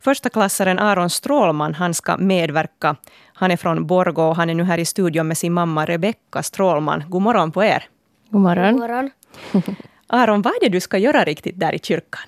Första 0.00 0.28
klassaren 0.28 0.78
Aron 0.78 1.10
Strålman 1.10 1.74
han 1.74 1.94
ska 1.94 2.16
medverka. 2.16 2.96
Han 3.34 3.50
är 3.50 3.56
från 3.56 3.86
Borgå 3.86 4.28
och 4.28 4.36
han 4.36 4.50
är 4.50 4.54
nu 4.54 4.62
här 4.62 4.78
i 4.78 4.84
studion 4.84 5.28
med 5.28 5.38
sin 5.38 5.52
mamma 5.52 5.86
Rebecka 5.86 6.42
Strålman. 6.42 7.04
God 7.08 7.22
morgon 7.22 7.52
på 7.52 7.64
er. 7.64 7.84
God 8.30 8.40
morgon. 8.40 8.72
God 8.72 8.80
morgon. 8.80 9.10
Aron, 10.06 10.42
vad 10.42 10.52
är 10.52 10.60
det 10.60 10.68
du 10.68 10.80
ska 10.80 10.98
göra 10.98 11.24
riktigt 11.24 11.60
där 11.60 11.74
i 11.74 11.78
kyrkan? 11.78 12.22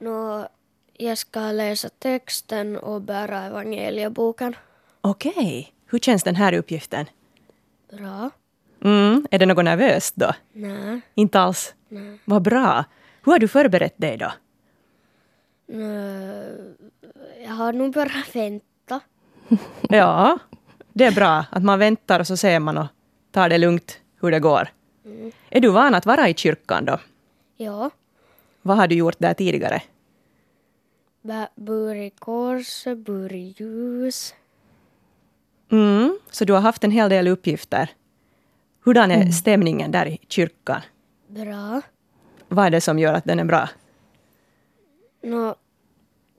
Nå, 0.00 0.48
jag 1.02 1.18
ska 1.18 1.52
läsa 1.52 1.88
texten 1.88 2.76
och 2.76 3.00
bära 3.00 3.42
evangelieboken. 3.42 4.56
Okej. 5.00 5.32
Okay. 5.32 5.66
Hur 5.86 5.98
känns 5.98 6.22
den 6.22 6.36
här 6.36 6.52
uppgiften? 6.52 7.06
Bra. 7.92 8.30
Mm. 8.84 9.26
Är 9.30 9.38
det 9.38 9.46
något 9.46 9.64
nervöst 9.64 10.16
då? 10.16 10.32
Nej. 10.52 11.00
Inte 11.14 11.40
alls? 11.40 11.74
Nej. 11.88 12.18
Vad 12.24 12.42
bra. 12.42 12.84
Hur 13.24 13.32
har 13.32 13.38
du 13.38 13.48
förberett 13.48 13.94
dig 13.96 14.16
då? 14.16 14.32
Jag 17.44 17.52
har 17.52 17.72
nog 17.72 17.92
bara 17.92 18.22
vänta. 18.32 19.00
ja, 19.88 20.38
det 20.92 21.04
är 21.04 21.12
bra 21.12 21.44
att 21.50 21.62
man 21.62 21.78
väntar 21.78 22.20
och 22.20 22.26
så 22.26 22.36
ser 22.36 22.60
man 22.60 22.78
och 22.78 22.86
tar 23.30 23.48
det 23.48 23.58
lugnt 23.58 23.98
hur 24.20 24.30
det 24.30 24.40
går. 24.40 24.68
Mm. 25.04 25.32
Är 25.50 25.60
du 25.60 25.68
van 25.68 25.94
att 25.94 26.06
vara 26.06 26.28
i 26.28 26.34
kyrkan 26.34 26.84
då? 26.84 26.98
Ja. 27.56 27.90
Vad 28.62 28.76
har 28.76 28.86
du 28.86 28.94
gjort 28.94 29.16
där 29.18 29.34
tidigare? 29.34 29.82
Bur 31.54 31.94
i 31.94 32.10
kors, 32.10 32.84
bur 32.96 33.32
i 33.32 33.54
ljus. 33.58 34.34
Mm, 35.70 36.18
så 36.30 36.44
du 36.44 36.52
har 36.52 36.60
haft 36.60 36.84
en 36.84 36.90
hel 36.90 37.10
del 37.10 37.28
uppgifter. 37.28 37.90
Hurdan 38.84 39.10
är 39.10 39.16
mm. 39.16 39.32
stämningen 39.32 39.90
där 39.90 40.06
i 40.06 40.18
kyrkan? 40.28 40.80
Bra. 41.26 41.80
Vad 42.48 42.66
är 42.66 42.70
det 42.70 42.80
som 42.80 42.98
gör 42.98 43.14
att 43.14 43.24
den 43.24 43.40
är 43.40 43.44
bra? 43.44 43.68
Nå, 45.22 45.54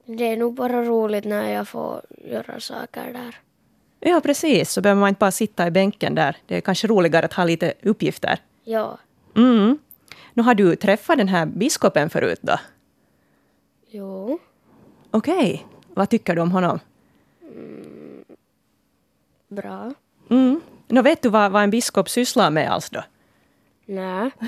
det 0.06 0.24
är 0.24 0.38
nog 0.38 0.54
bara 0.54 0.84
roligt 0.84 1.25
när 1.25 1.52
jag 1.52 1.68
får 1.68 2.02
göra 2.18 2.60
saker 2.60 3.13
där. 3.13 3.40
Ja, 4.00 4.22
precis. 4.24 4.72
Så 4.72 4.82
behöver 4.82 5.00
man 5.00 5.10
inte 5.10 5.20
bara 5.20 5.32
sitta 5.32 5.68
i 5.68 5.72
bänken 5.72 6.16
där. 6.16 6.38
Det 6.46 6.58
är 6.58 6.62
kanske 6.62 6.88
roligare 6.88 7.25
att 7.25 7.34
ha 7.34 7.44
lite 7.44 7.74
uppgifter. 7.82 8.40
Ja, 8.63 8.98
Mm. 9.36 9.78
Nu 10.34 10.44
har 10.44 10.56
du 10.56 10.75
träffat 10.75 11.18
den 11.18 11.28
här 11.28 11.46
biskopen 11.46 12.10
förut 12.10 12.40
då? 12.42 12.58
jo. 13.90 14.40
Okej. 15.13 15.65
Vad 15.93 16.10
tycker 16.10 16.36
du 16.36 16.41
om 16.41 16.51
honom? 16.51 16.79
Bra. 19.50 19.93
Mm. 20.29 20.62
Nå, 20.88 21.01
vet 21.01 21.22
du 21.22 21.29
vad, 21.29 21.51
vad 21.51 21.63
en 21.63 21.70
biskop 21.70 22.10
sysslar 22.10 22.50
med 22.50 22.72
alls 22.72 22.89
då? 22.89 23.03
Nä. 23.86 24.32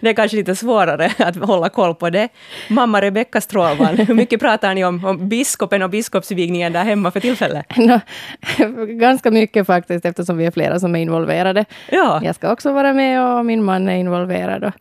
Det 0.00 0.08
är 0.08 0.12
kanske 0.12 0.36
lite 0.36 0.56
svårare 0.56 1.12
att 1.18 1.36
hålla 1.36 1.68
koll 1.68 1.94
på 1.94 2.10
det. 2.10 2.28
Mamma 2.68 3.00
Rebecka 3.00 3.40
Strålman, 3.40 3.96
hur 3.96 4.14
mycket 4.14 4.40
pratar 4.40 4.74
ni 4.74 4.84
om, 4.84 5.04
om 5.04 5.28
biskopen 5.28 5.82
och 5.82 5.90
biskopsvigningen 5.90 6.72
där 6.72 6.84
hemma 6.84 7.10
för 7.10 7.20
tillfället? 7.20 7.66
Nå, 7.76 8.00
ganska 8.86 9.30
mycket 9.30 9.66
faktiskt, 9.66 10.04
eftersom 10.04 10.36
vi 10.36 10.46
är 10.46 10.50
flera 10.50 10.80
som 10.80 10.96
är 10.96 11.00
involverade. 11.00 11.64
Ja. 11.90 12.20
Jag 12.24 12.34
ska 12.34 12.52
också 12.52 12.72
vara 12.72 12.92
med 12.92 13.22
och 13.22 13.46
min 13.46 13.64
man 13.64 13.88
är 13.88 13.96
involverad. 13.96 14.64
Och, 14.64 14.72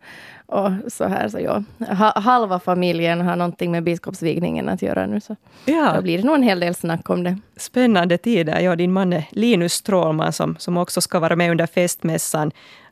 och 0.46 0.72
så 0.88 1.06
här, 1.06 1.30
så 1.30 1.40
ja. 1.40 1.64
Ha, 1.96 2.20
halva 2.20 2.60
familjen 2.60 3.22
har 3.22 3.36
någonting 3.36 3.72
med 3.72 3.84
biskopsvigningen 3.84 4.70
att 4.70 4.82
göra 4.82 5.06
nu, 5.06 5.20
så 5.22 5.36
Ja. 5.66 5.94
då 5.96 6.02
blir 6.02 6.18
det 6.18 6.24
nog 6.24 6.36
en 6.36 6.44
hel 6.44 6.60
del 6.60 6.75
snack 6.75 7.10
om 7.10 7.24
det. 7.24 7.38
Spännande 7.58 8.18
tider. 8.18 8.60
Ja, 8.60 8.75
din 8.75 8.94
man 8.94 9.14
är 9.14 9.24
Linus 9.30 9.74
Strålman 9.74 10.34
som, 10.34 10.56
som 10.60 10.78
också 10.78 11.02
ska 11.02 11.20
vara 11.20 11.36
med 11.36 11.52
under 11.52 11.66
festmässan. 11.68 12.52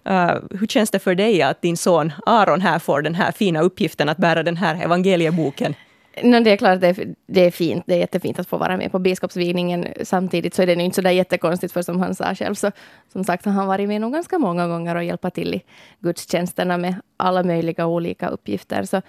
Uh, 0.10 0.34
hur 0.60 0.68
känns 0.68 0.92
det 0.92 1.00
för 1.00 1.16
dig 1.16 1.42
att 1.42 1.62
din 1.62 1.78
son 1.78 2.12
Aron 2.26 2.62
här 2.62 2.80
får 2.80 3.02
den 3.02 3.16
här 3.16 3.32
fina 3.32 3.62
uppgiften 3.62 4.10
att 4.10 4.18
bära 4.18 4.44
den 4.44 4.58
här 4.58 4.84
evangelieboken? 4.84 5.76
No, 6.22 6.40
det 6.40 6.52
är 6.52 6.58
klart, 6.58 6.82
det 6.82 6.88
är, 6.88 7.16
det 7.26 7.46
är 7.46 7.52
fint. 7.52 7.84
Det 7.88 7.94
är 7.94 7.98
jättefint 7.98 8.40
att 8.40 8.48
få 8.48 8.58
vara 8.58 8.78
med 8.78 8.92
på 8.92 9.00
biskopsvigningen. 9.00 9.88
Samtidigt 10.04 10.54
så 10.54 10.62
är 10.62 10.68
det 10.68 10.76
nu 10.76 10.84
inte 10.84 10.96
så 10.96 11.02
där 11.02 11.12
jättekonstigt, 11.12 11.74
för 11.74 11.82
som 11.82 12.00
han 12.00 12.16
sa 12.16 12.36
själv, 12.36 12.56
så 12.56 12.72
som 13.14 13.24
sagt 13.24 13.46
har 13.46 13.52
han 13.52 13.68
varit 13.68 13.88
med 13.88 14.02
nog 14.02 14.14
ganska 14.14 14.40
många 14.40 14.68
gånger 14.68 14.96
och 14.96 15.04
hjälpa 15.04 15.30
till 15.30 15.54
i 15.54 15.62
gudstjänsterna 16.00 16.78
med 16.78 16.96
alla 17.18 17.44
möjliga 17.44 17.86
olika 17.86 18.28
uppgifter. 18.28 18.84
Så 18.84 19.02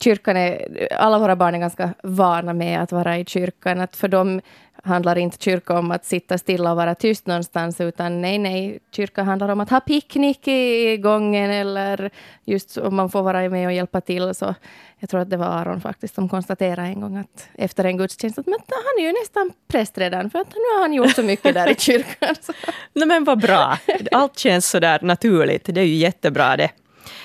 kyrkan 0.00 0.36
är, 0.36 0.88
alla 0.92 1.18
våra 1.18 1.36
barn 1.36 1.54
är 1.54 1.58
ganska 1.58 1.94
vana 2.02 2.52
med 2.52 2.82
att 2.82 2.92
vara 2.92 3.18
i 3.18 3.24
kyrkan. 3.24 3.80
Att 3.80 3.96
för 3.96 4.08
dem 4.08 4.40
handlar 4.88 5.18
inte 5.18 5.44
kyrka 5.44 5.78
om 5.78 5.90
att 5.90 6.04
sitta 6.04 6.38
stilla 6.38 6.70
och 6.70 6.76
vara 6.76 6.94
tyst 6.94 7.26
någonstans, 7.26 7.80
utan 7.80 8.20
nej, 8.20 8.38
nej, 8.38 8.78
kyrka 8.92 9.22
handlar 9.22 9.48
om 9.48 9.60
att 9.60 9.70
ha 9.70 9.80
picknick 9.80 10.48
i 10.48 10.96
gången 10.96 11.50
eller 11.50 12.10
just 12.44 12.78
om 12.78 12.96
man 12.96 13.10
får 13.10 13.22
vara 13.22 13.48
med 13.48 13.66
och 13.66 13.72
hjälpa 13.72 14.00
till. 14.00 14.34
Så 14.34 14.54
jag 14.98 15.10
tror 15.10 15.20
att 15.20 15.30
det 15.30 15.36
var 15.36 15.46
Aron 15.46 15.80
faktiskt 15.80 16.14
som 16.14 16.28
konstaterade 16.28 16.82
en 16.82 17.00
gång 17.00 17.16
att 17.16 17.48
efter 17.54 17.84
en 17.84 17.96
gudstjänst 17.96 18.38
att 18.38 18.46
men, 18.46 18.58
han 18.68 19.04
är 19.04 19.08
ju 19.08 19.12
nästan 19.12 19.52
präst 19.68 19.98
redan, 19.98 20.30
för 20.30 20.38
att 20.38 20.48
nu 20.48 20.76
har 20.76 20.80
han 20.80 20.94
gjort 20.94 21.14
så 21.14 21.22
mycket 21.22 21.54
där 21.54 21.70
i 21.70 21.74
kyrkan. 21.74 22.34
Så. 22.40 22.52
Nej, 22.92 23.08
men 23.08 23.24
vad 23.24 23.40
bra. 23.40 23.78
Allt 24.12 24.38
känns 24.38 24.70
så 24.70 24.78
där 24.78 24.98
naturligt. 25.02 25.64
Det 25.64 25.80
är 25.80 25.84
ju 25.84 25.94
jättebra 25.94 26.56
det. 26.56 26.70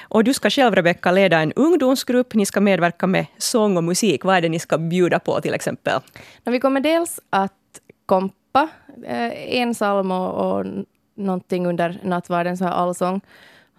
Och 0.02 0.24
du 0.24 0.34
ska 0.34 0.50
själv, 0.50 0.76
Rebecka, 0.76 1.12
leda 1.12 1.40
en 1.40 1.54
ungdomsgrupp. 1.54 2.34
Ni 2.34 2.46
ska 2.46 2.62
medverka 2.62 3.08
med 3.08 3.26
sång 3.38 3.78
och 3.78 3.84
musik. 3.84 4.26
Vad 4.26 4.36
är 4.36 4.42
det 4.42 4.50
ni 4.50 4.60
ska 4.60 4.78
bjuda 4.78 5.20
på 5.20 5.42
till 5.42 5.54
exempel? 5.54 6.00
Vi 6.44 6.60
kommer 6.60 6.82
dels 6.82 7.20
att 7.30 7.54
kompa 8.06 8.70
eh, 9.06 9.58
en 9.60 9.74
psalm 9.74 10.12
och, 10.12 10.58
och 10.58 10.66
någonting 11.16 11.68
under 11.68 12.00
nattvarden, 12.04 12.58
så 12.58 12.64
här 12.64 12.72
allsång, 12.72 13.22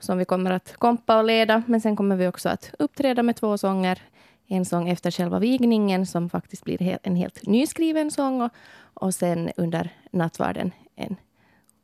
som 0.00 0.18
vi 0.18 0.24
kommer 0.24 0.50
att 0.50 0.76
kompa 0.76 1.18
och 1.18 1.24
leda. 1.24 1.62
Men 1.66 1.80
sen 1.80 1.96
kommer 1.96 2.16
vi 2.16 2.28
också 2.28 2.48
att 2.48 2.74
uppträda 2.78 3.22
med 3.22 3.36
två 3.36 3.58
sånger. 3.58 4.02
En 4.46 4.64
sång 4.64 4.88
efter 4.88 5.10
själva 5.10 5.38
vigningen, 5.38 6.06
som 6.06 6.30
faktiskt 6.30 6.64
blir 6.64 6.98
en 7.02 7.16
helt 7.16 7.46
nyskriven 7.46 8.10
sång. 8.10 8.42
Och, 8.42 8.50
och 8.94 9.14
sen 9.14 9.50
under 9.56 9.90
nattvarden 10.10 10.72
en 10.96 11.16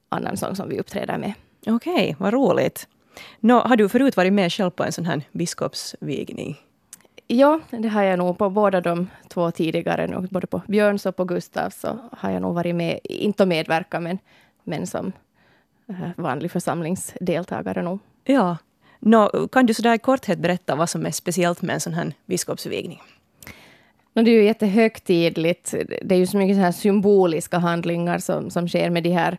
annan 0.09 0.37
sång 0.37 0.57
som 0.57 0.69
vi 0.69 0.81
uppträder 0.81 1.19
med. 1.19 1.33
Okej, 1.67 2.17
vad 2.19 2.33
roligt. 2.33 2.89
Nå, 3.41 3.61
har 3.61 3.77
du 3.77 3.89
förut 3.89 4.17
varit 4.17 4.33
med 4.33 4.53
själv 4.53 4.71
på 4.71 4.85
en 4.85 4.93
sån 4.93 5.07
här 5.07 5.23
biskopsvigning? 5.33 6.57
Ja, 7.27 7.61
det 7.71 7.89
har 7.89 8.03
jag 8.03 8.19
nog 8.19 8.39
på 8.39 8.51
båda 8.51 8.81
de 8.81 9.09
två 9.29 9.51
tidigare, 9.51 10.27
både 10.31 10.47
på 10.47 10.63
Björns 10.69 11.07
och 11.07 11.17
på 11.17 11.25
Gustavs, 11.25 11.81
så 11.81 11.99
har 12.13 12.31
jag 12.31 12.43
nog 12.43 12.55
varit 12.55 12.75
med, 12.75 12.99
inte 13.05 13.43
att 13.43 13.49
medverka, 13.49 14.01
men, 14.01 14.19
men 14.65 14.87
som 14.87 15.13
eh, 15.89 16.11
vanlig 16.17 16.51
församlingsdeltagare 16.51 17.83
nog. 17.83 17.99
Ja. 18.25 18.57
Nå, 18.99 19.49
kan 19.53 19.67
du 19.67 19.75
sådär 19.75 19.95
i 19.95 19.99
korthet 19.99 20.39
berätta 20.39 20.75
vad 20.75 20.91
som 20.91 21.07
är 21.07 21.11
speciellt 21.11 21.63
med 21.63 21.75
en 21.75 21.81
sån 21.81 21.95
här 21.95 22.13
biskopsvigning? 22.27 23.03
No, 24.13 24.23
det 24.23 24.31
är 24.31 24.35
ju 24.35 24.45
jättehögtidligt. 24.45 25.75
Det 26.03 26.15
är 26.15 26.19
ju 26.19 26.27
så 26.27 26.37
mycket 26.37 26.57
så 26.57 26.61
här 26.61 26.73
symboliska 26.73 27.59
handlingar 27.59 28.19
som, 28.19 28.51
som 28.51 28.69
sker 28.69 28.91
med 28.91 29.03
de 29.03 29.11
här 29.11 29.39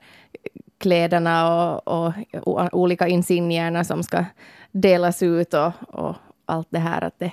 kläderna 0.82 1.60
och, 1.70 1.88
och, 1.88 2.14
och 2.34 2.80
olika 2.80 3.08
insignierna 3.08 3.84
som 3.84 4.04
ska 4.04 4.26
delas 4.72 5.24
ut 5.24 5.54
och, 5.54 5.72
och 5.88 6.16
allt 6.46 6.68
det 6.70 6.80
här. 6.80 7.02
Att 7.04 7.20
det, 7.20 7.32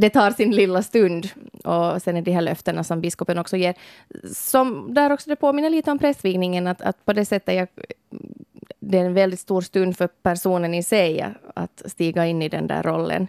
det 0.00 0.10
tar 0.10 0.30
sin 0.30 0.50
lilla 0.50 0.82
stund. 0.82 1.28
Och 1.64 2.02
sen 2.02 2.16
är 2.16 2.22
de 2.22 2.32
här 2.32 2.42
löftena 2.42 2.84
som 2.84 3.00
biskopen 3.00 3.38
också 3.38 3.56
ger. 3.56 3.74
Som 4.34 4.94
där 4.94 5.12
också 5.12 5.30
det 5.30 5.36
påminner 5.36 5.70
lite 5.70 5.90
om 5.90 5.98
prästvigningen, 5.98 6.66
att, 6.66 6.82
att 6.82 7.04
på 7.04 7.12
det 7.12 7.24
sättet 7.24 7.54
jag, 7.54 7.68
det 8.80 8.98
är 8.98 9.04
en 9.04 9.14
väldigt 9.14 9.40
stor 9.40 9.60
stund 9.60 9.96
för 9.96 10.06
personen 10.06 10.74
i 10.74 10.82
sig 10.82 11.34
att 11.54 11.82
stiga 11.86 12.26
in 12.26 12.42
i 12.42 12.48
den 12.48 12.66
där 12.66 12.82
rollen. 12.82 13.28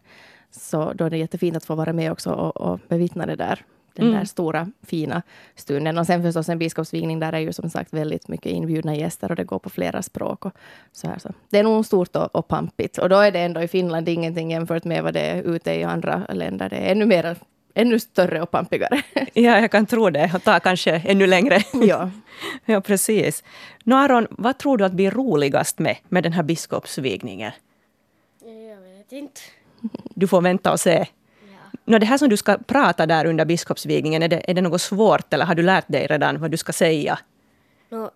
Så 0.51 0.93
då 0.93 1.05
är 1.05 1.09
det 1.09 1.17
jättefint 1.17 1.57
att 1.57 1.65
få 1.65 1.75
vara 1.75 1.93
med 1.93 2.11
också 2.11 2.31
och, 2.31 2.57
och 2.57 2.79
bevittna 2.87 3.25
det 3.25 3.35
där. 3.35 3.65
Den 3.97 4.05
Mm. 4.07 4.17
där 4.19 4.25
stora 4.25 4.67
fina 4.87 5.21
stunden. 5.55 5.97
Och 5.97 6.05
sen 6.05 6.21
förstås 6.23 6.49
en 6.49 6.57
biskopsvigning, 6.59 7.19
där 7.19 7.33
är 7.33 7.39
ju 7.39 7.53
som 7.53 7.69
sagt 7.69 7.93
väldigt 7.93 8.27
mycket 8.27 8.51
inbjudna 8.51 8.95
gäster 8.95 9.29
och 9.29 9.35
det 9.35 9.43
går 9.43 9.59
på 9.59 9.69
flera 9.69 10.01
språk. 10.01 10.45
Och 10.45 10.53
så 10.91 11.07
här, 11.07 11.19
så. 11.19 11.29
Det 11.49 11.59
är 11.59 11.63
nog 11.63 11.85
stort 11.85 12.15
och, 12.15 12.35
och 12.35 12.47
pampigt. 12.47 12.97
Och 12.97 13.09
då 13.09 13.15
är 13.17 13.31
det 13.31 13.39
ändå 13.39 13.61
i 13.61 13.67
Finland 13.67 14.09
ingenting 14.09 14.51
jämfört 14.51 14.83
med 14.83 15.03
vad 15.03 15.13
det 15.13 15.19
är 15.21 15.41
ute 15.43 15.71
i 15.73 15.83
andra 15.83 16.25
länder. 16.29 16.69
Det 16.69 16.75
är 16.75 16.91
ännu 16.91 17.05
mer, 17.05 17.35
ännu 17.73 17.99
större 17.99 18.41
och 18.41 18.51
pampigare. 18.51 19.01
Ja, 19.33 19.59
jag 19.59 19.71
kan 19.71 19.85
tro 19.85 20.09
det. 20.09 20.31
Och 20.35 20.43
ta 20.43 20.59
kanske 20.59 20.91
ännu 21.05 21.27
längre. 21.27 21.59
ja. 21.73 22.09
ja, 22.65 22.81
precis. 22.81 23.43
Nå, 23.83 23.95
Aron, 23.95 24.27
vad 24.29 24.57
tror 24.57 24.77
du 24.77 24.85
att 24.85 24.91
blir 24.93 25.11
roligast 25.11 25.79
med, 25.79 25.95
med 26.09 26.23
den 26.23 26.33
här 26.33 26.43
biskopsvigningen? 26.43 27.51
Jag 28.41 28.81
vet 28.97 29.11
inte. 29.11 29.41
Du 30.15 30.27
får 30.27 30.41
vänta 30.41 30.71
och 30.71 30.79
se. 30.79 31.05
Nå, 31.89 31.97
det 31.99 32.05
här 32.05 32.17
som 32.17 32.29
du 32.29 32.37
ska 32.37 32.57
prata 32.57 33.05
där 33.05 33.25
under 33.25 33.45
biskopsvigningen, 33.45 34.23
är 34.23 34.27
det, 34.27 34.49
är 34.49 34.53
det 34.53 34.61
något 34.61 34.81
svårt 34.81 35.33
eller 35.33 35.45
har 35.45 35.55
du 35.55 35.63
lärt 35.63 35.87
dig 35.87 36.07
redan 36.07 36.39
vad 36.39 36.51
du 36.51 36.57
ska 36.57 36.73
säga? 36.73 37.19
Nå, 37.89 38.11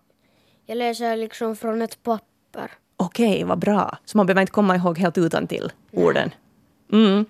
jag 0.66 0.76
läser 0.76 1.16
liksom 1.16 1.56
från 1.56 1.82
ett 1.82 2.02
papper. 2.02 2.70
Okej, 2.96 3.44
vad 3.44 3.58
bra. 3.58 3.98
Så 4.04 4.16
man 4.16 4.26
behöver 4.26 4.40
inte 4.40 4.52
komma 4.52 4.76
ihåg 4.76 4.98
helt 4.98 5.18
utan 5.18 5.46
till 5.46 5.72
orden. 5.90 6.30
Mm. 6.92 7.24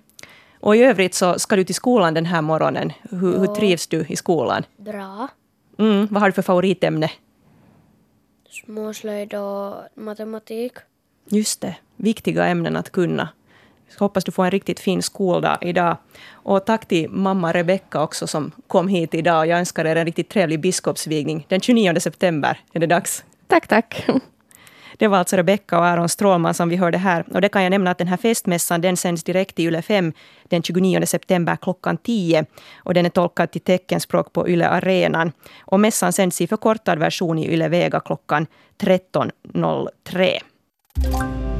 Och 0.59 0.75
i 0.75 0.83
övrigt 0.83 1.13
så 1.13 1.39
ska 1.39 1.55
du 1.55 1.63
till 1.63 1.75
skolan 1.75 2.13
den 2.13 2.25
här 2.25 2.41
morgonen. 2.41 2.91
Hur, 3.01 3.39
hur 3.39 3.55
trivs 3.55 3.87
du 3.87 4.05
i 4.09 4.15
skolan? 4.15 4.63
Bra. 4.77 5.27
Mm. 5.79 6.07
Vad 6.11 6.21
har 6.21 6.29
du 6.29 6.33
för 6.33 6.41
favoritämne? 6.41 7.11
Småslöjd 8.49 9.33
och 9.33 9.75
matematik. 9.95 10.73
Just 11.25 11.61
det, 11.61 11.75
viktiga 11.95 12.45
ämnen 12.45 12.75
att 12.75 12.91
kunna. 12.91 13.29
Hoppas 13.99 14.23
du 14.23 14.31
får 14.31 14.45
en 14.45 14.51
riktigt 14.51 14.79
fin 14.79 15.01
skoldag 15.01 15.57
idag. 15.61 15.97
Och 16.31 16.65
tack 16.65 16.87
till 16.87 17.09
mamma 17.09 17.53
Rebecka 17.53 18.01
också 18.01 18.27
som 18.27 18.51
kom 18.67 18.87
hit 18.87 19.13
idag. 19.13 19.47
Jag 19.47 19.59
önskar 19.59 19.85
er 19.85 19.95
en 19.95 20.05
riktigt 20.05 20.29
trevlig 20.29 20.59
biskopsvigning. 20.59 21.45
Den 21.49 21.61
29 21.61 21.99
september 21.99 22.59
är 22.73 22.79
det 22.79 22.87
dags. 22.87 23.23
Tack, 23.47 23.67
tack. 23.67 24.05
Det 24.97 25.07
var 25.07 25.17
alltså 25.17 25.35
Rebecka 25.35 25.77
och 25.77 25.85
Aron 25.85 26.09
Strålman 26.09 26.53
som 26.53 26.69
vi 26.69 26.75
hörde 26.75 26.97
här. 26.97 27.25
Och 27.33 27.41
det 27.41 27.49
kan 27.49 27.63
jag 27.63 27.69
nämna 27.69 27.91
att 27.91 27.97
den 27.97 28.07
här 28.07 28.17
festmässan 28.17 28.81
den 28.81 28.97
sänds 28.97 29.23
direkt 29.23 29.59
i 29.59 29.63
Yle 29.63 29.81
5 29.81 30.13
den 30.43 30.63
29 30.63 31.05
september 31.05 31.57
klockan 31.61 31.97
10. 31.97 32.45
Och 32.77 32.93
den 32.93 33.05
är 33.05 33.09
tolkad 33.09 33.51
till 33.51 33.61
teckenspråk 33.61 34.33
på 34.33 34.49
Yle 34.49 34.67
Arenan. 34.67 35.31
Och 35.61 35.79
mässan 35.79 36.13
sänds 36.13 36.41
i 36.41 36.47
förkortad 36.47 36.99
version 36.99 37.39
i 37.39 37.53
Yle 37.53 37.69
Vega 37.69 37.99
klockan 37.99 38.47
13.03. 38.79 41.52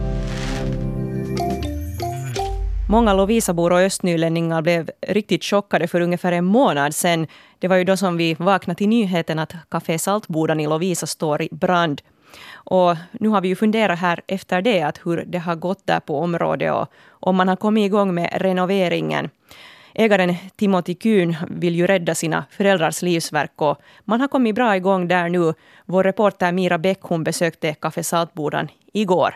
Många 2.93 3.13
Lovisabor 3.13 3.71
och 3.71 3.79
östnylänningar 3.79 4.61
blev 4.61 4.89
riktigt 5.07 5.43
chockade 5.43 5.87
för 5.87 6.01
ungefär 6.01 6.31
en 6.31 6.45
månad 6.45 6.95
sedan. 6.95 7.27
Det 7.59 7.67
var 7.67 7.75
ju 7.75 7.83
då 7.83 7.97
som 7.97 8.17
vi 8.17 8.33
vaknade 8.33 8.77
till 8.77 8.89
nyheten 8.89 9.39
att 9.39 9.53
Café 9.69 9.99
Saltbodan 9.99 10.59
i 10.59 10.67
Lovisa 10.67 11.05
står 11.05 11.41
i 11.41 11.49
brand. 11.51 12.01
Och 12.53 12.95
nu 13.11 13.29
har 13.29 13.41
vi 13.41 13.47
ju 13.47 13.55
funderat 13.55 13.99
här 13.99 14.21
efter 14.27 14.61
det 14.61 14.81
att 14.81 14.99
hur 15.03 15.25
det 15.27 15.37
har 15.37 15.55
gått 15.55 15.87
där 15.87 15.99
på 15.99 16.19
området 16.19 16.73
och 16.73 16.87
om 17.09 17.35
man 17.35 17.47
har 17.47 17.55
kommit 17.55 17.85
igång 17.85 18.13
med 18.13 18.29
renoveringen. 18.35 19.29
Ägaren 19.93 20.35
Timothy 20.55 20.95
Kuhn 20.95 21.35
vill 21.49 21.75
ju 21.75 21.87
rädda 21.87 22.15
sina 22.15 22.45
föräldrars 22.49 23.01
livsverk 23.01 23.61
och 23.61 23.77
man 24.05 24.21
har 24.21 24.27
kommit 24.27 24.55
bra 24.55 24.75
igång 24.75 25.07
där 25.07 25.29
nu. 25.29 25.53
Vår 25.85 26.03
reporter 26.03 26.51
Mira 26.51 26.77
Bäck 26.77 26.99
hon 27.01 27.23
besökte 27.23 27.73
Café 27.73 28.03
Saltbodan 28.03 28.67
igår. 28.93 29.35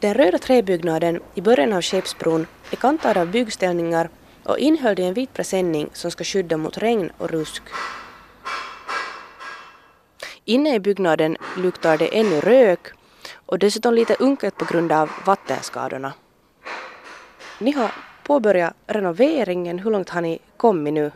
Den 0.00 0.14
röda 0.14 0.38
träbyggnaden 0.38 1.20
i 1.34 1.40
början 1.40 1.72
av 1.72 1.82
Skeppsbron 1.82 2.46
är 2.70 2.76
kantad 2.76 3.16
av 3.16 3.30
byggställningar 3.30 4.10
och 4.44 4.58
innehöll 4.58 5.00
en 5.00 5.14
vit 5.14 5.32
presenning 5.32 5.88
som 5.92 6.10
ska 6.10 6.24
skydda 6.24 6.56
mot 6.56 6.78
regn 6.78 7.10
och 7.18 7.30
rusk. 7.30 7.62
Inne 10.44 10.74
i 10.74 10.80
byggnaden 10.80 11.36
luktar 11.56 11.98
det 11.98 12.18
ännu 12.18 12.40
rök 12.40 12.88
och 13.46 13.58
dessutom 13.58 13.94
lite 13.94 14.16
unket 14.18 14.56
på 14.56 14.64
grund 14.64 14.92
av 14.92 15.10
vattenskadorna. 15.26 16.12
Ni 17.58 17.72
har 17.72 17.90
påbörjat 18.24 18.74
renoveringen. 18.86 19.78
Hur 19.78 19.90
långt 19.90 20.10
har 20.10 20.20
ni 20.20 20.38
kommit 20.56 20.94
nu? 20.94 21.10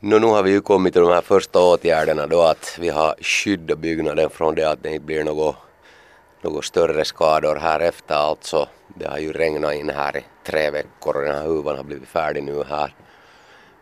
No, 0.00 0.18
nu 0.18 0.26
har 0.26 0.42
vi 0.42 0.50
ju 0.50 0.60
kommit 0.60 0.92
till 0.92 1.02
de 1.02 1.10
här 1.10 1.20
första 1.20 1.60
åtgärderna 1.60 2.26
då 2.26 2.42
att 2.42 2.78
vi 2.80 2.88
har 2.88 3.14
skyddat 3.20 3.78
byggnaden 3.78 4.30
från 4.30 4.54
det 4.54 4.70
att 4.70 4.82
det 4.82 4.92
inte 4.92 5.06
blir 5.06 5.24
något, 5.24 5.56
något 6.42 6.64
större 6.64 7.04
skador 7.04 7.56
här 7.56 7.80
efter 7.80 8.14
alltså. 8.14 8.68
Det 8.98 9.08
har 9.08 9.18
ju 9.18 9.32
regnat 9.32 9.74
in 9.74 9.90
här 9.90 10.16
i 10.16 10.24
tre 10.46 10.70
veckor 10.70 11.16
och 11.16 11.22
den 11.22 11.34
här 11.34 11.46
huvan 11.46 11.76
har 11.76 11.84
blivit 11.84 12.08
färdig 12.08 12.42
nu 12.42 12.64
här 12.68 12.94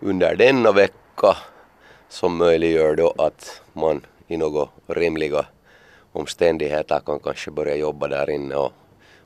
under 0.01 0.37
denna 0.37 0.73
vecka 0.73 1.37
som 2.09 2.37
möjliggör 2.37 2.97
då 2.97 3.15
att 3.19 3.63
man 3.73 4.07
i 4.27 4.37
några 4.37 4.69
rimliga 4.87 5.47
omständigheter 6.13 7.01
kan 7.07 7.19
kanske 7.19 7.51
börja 7.51 7.77
jobba 7.77 8.09
där 8.09 8.31
inne 8.31 8.55
och 8.55 8.73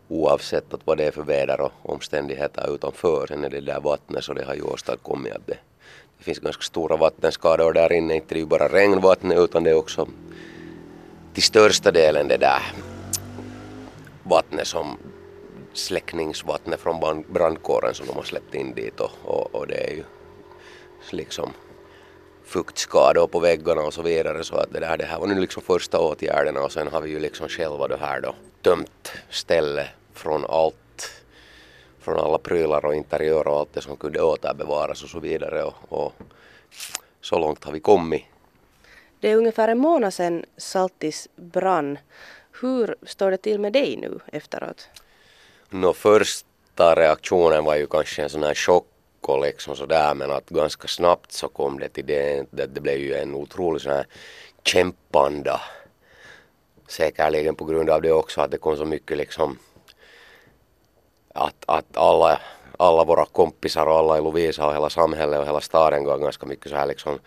oavsett 0.09 0.75
att 0.75 0.81
vad 0.85 0.99
det 0.99 1.05
är 1.05 1.11
för 1.11 1.23
väder 1.23 1.61
och 1.61 1.73
omständigheter 1.83 2.75
utanför. 2.75 3.27
Sen 3.27 3.45
är 3.45 3.51
det 3.51 3.61
där 3.61 3.81
vattnet 3.81 4.25
så 4.25 4.35
det 4.35 4.45
har 4.45 4.55
ju 4.55 4.63
åstadkommit 4.63 5.33
att 5.33 5.47
det, 5.47 5.59
det 6.19 6.25
finns 6.25 6.39
ganska 6.39 6.63
stora 6.63 6.97
vattenskador 6.97 7.73
där 7.73 7.93
inne. 7.93 8.15
Inte 8.15 8.35
det 8.35 8.39
är 8.39 8.41
ju 8.41 8.47
bara 8.47 8.69
regnvattnet 8.69 9.39
utan 9.39 9.65
det 9.65 9.71
är 9.71 9.75
också 9.75 10.09
till 11.35 11.43
största 11.43 11.91
delen 11.91 12.29
det 12.29 12.37
där 12.37 12.63
vattnet 14.29 14.67
som 14.67 14.99
släckningsvattnet 15.73 16.81
från 16.81 17.25
brandkåren 17.29 17.95
som 17.95 18.07
de 18.07 18.13
har 18.13 18.23
släppt 18.23 18.55
in 18.55 18.75
dit 18.75 19.01
och, 19.01 19.11
och, 19.25 19.55
och 19.55 19.67
det 19.67 19.91
är 19.91 19.95
ju 19.95 20.05
liksom 21.11 21.53
fuktskador 22.45 23.27
på 23.27 23.41
väggarna 23.41 23.81
och 23.83 23.95
så 23.95 24.03
vidare 24.03 24.45
så 24.45 24.57
att 24.57 24.73
det, 24.73 24.81
där, 24.81 24.97
det 24.97 25.05
här 25.05 25.19
var 25.19 25.27
nu 25.27 25.41
liksom 25.41 25.63
första 25.63 25.99
åtgärderna 25.99 26.61
och 26.61 26.73
sen 26.73 26.89
har 26.89 27.01
vi 27.01 27.11
ju 27.11 27.21
liksom 27.21 27.49
själva 27.49 27.89
det 27.89 27.97
här 27.97 28.21
då 28.21 28.35
tömt 28.63 29.13
stället 29.31 29.87
från 30.13 30.45
allt 30.49 30.75
från 32.01 32.19
alla 32.19 32.39
prylar 32.39 32.87
och 32.87 32.95
interiör 32.95 33.49
och 33.49 33.59
allt 33.59 33.75
det 33.75 33.81
som 33.81 33.97
kunde 33.97 34.23
återbevaras 34.23 35.03
och 35.03 35.11
så 35.11 35.21
vidare 35.21 35.63
och, 35.65 35.75
och 35.89 36.13
så 37.21 37.39
långt 37.39 37.65
har 37.65 37.73
vi 37.73 37.81
kommit. 37.81 38.25
Det 39.21 39.31
är 39.31 39.37
ungefär 39.37 39.69
en 39.69 39.79
månad 39.79 40.15
sedan 40.15 40.45
Saltis 40.57 41.29
brann. 41.37 41.99
Hur 42.61 42.97
står 43.03 43.31
det 43.31 43.37
till 43.37 43.61
med 43.61 43.73
dig 43.73 43.97
nu 43.97 44.21
efteråt? 44.27 44.89
Nå, 45.71 45.93
första 45.93 46.95
reaktionen 46.95 47.65
var 47.65 47.77
ju 47.77 47.87
kanske 47.87 48.23
en 48.23 48.31
sån 48.31 48.43
här 48.43 48.55
chock 48.55 48.87
och 49.21 49.41
liksom 49.41 49.77
sådär 49.77 50.15
men 50.15 50.31
att 50.31 50.49
ganska 50.49 50.89
snabbt 50.89 51.33
så 51.33 51.49
kom 51.49 51.79
det 51.79 51.89
till 51.89 52.07
det, 52.07 52.47
det, 52.51 52.67
det 52.67 52.81
blev 52.81 52.99
ju 52.99 53.15
en 53.15 53.35
otrolig 53.35 53.83
sån 53.83 53.93
här 53.93 54.07
kämpanda. 54.65 55.61
Säkerligen 56.87 57.55
på 57.55 57.65
grund 57.65 57.91
av 57.91 58.03
det 58.03 58.13
också 58.13 58.41
att 58.41 58.51
det 58.51 58.59
kom 58.59 58.77
så 58.77 58.85
mycket 58.85 59.17
liksom 59.17 59.59
att, 61.35 61.65
att 61.67 61.97
alla, 61.97 62.41
alla 62.77 63.05
våra 63.05 63.25
kompisar 63.25 63.87
och 63.87 63.97
alla 63.97 64.19
i 64.19 64.21
Lovisa 64.21 64.67
och 64.67 64.75
hela 64.75 64.91
samhället 64.91 65.41
och 65.41 65.47
hela 65.47 65.61
staden 65.61 66.05
går 66.05 66.19
ganska 66.19 66.47
mycket 66.47 66.71
så 66.71 66.77
här 66.77 66.87
liksom 66.87 67.19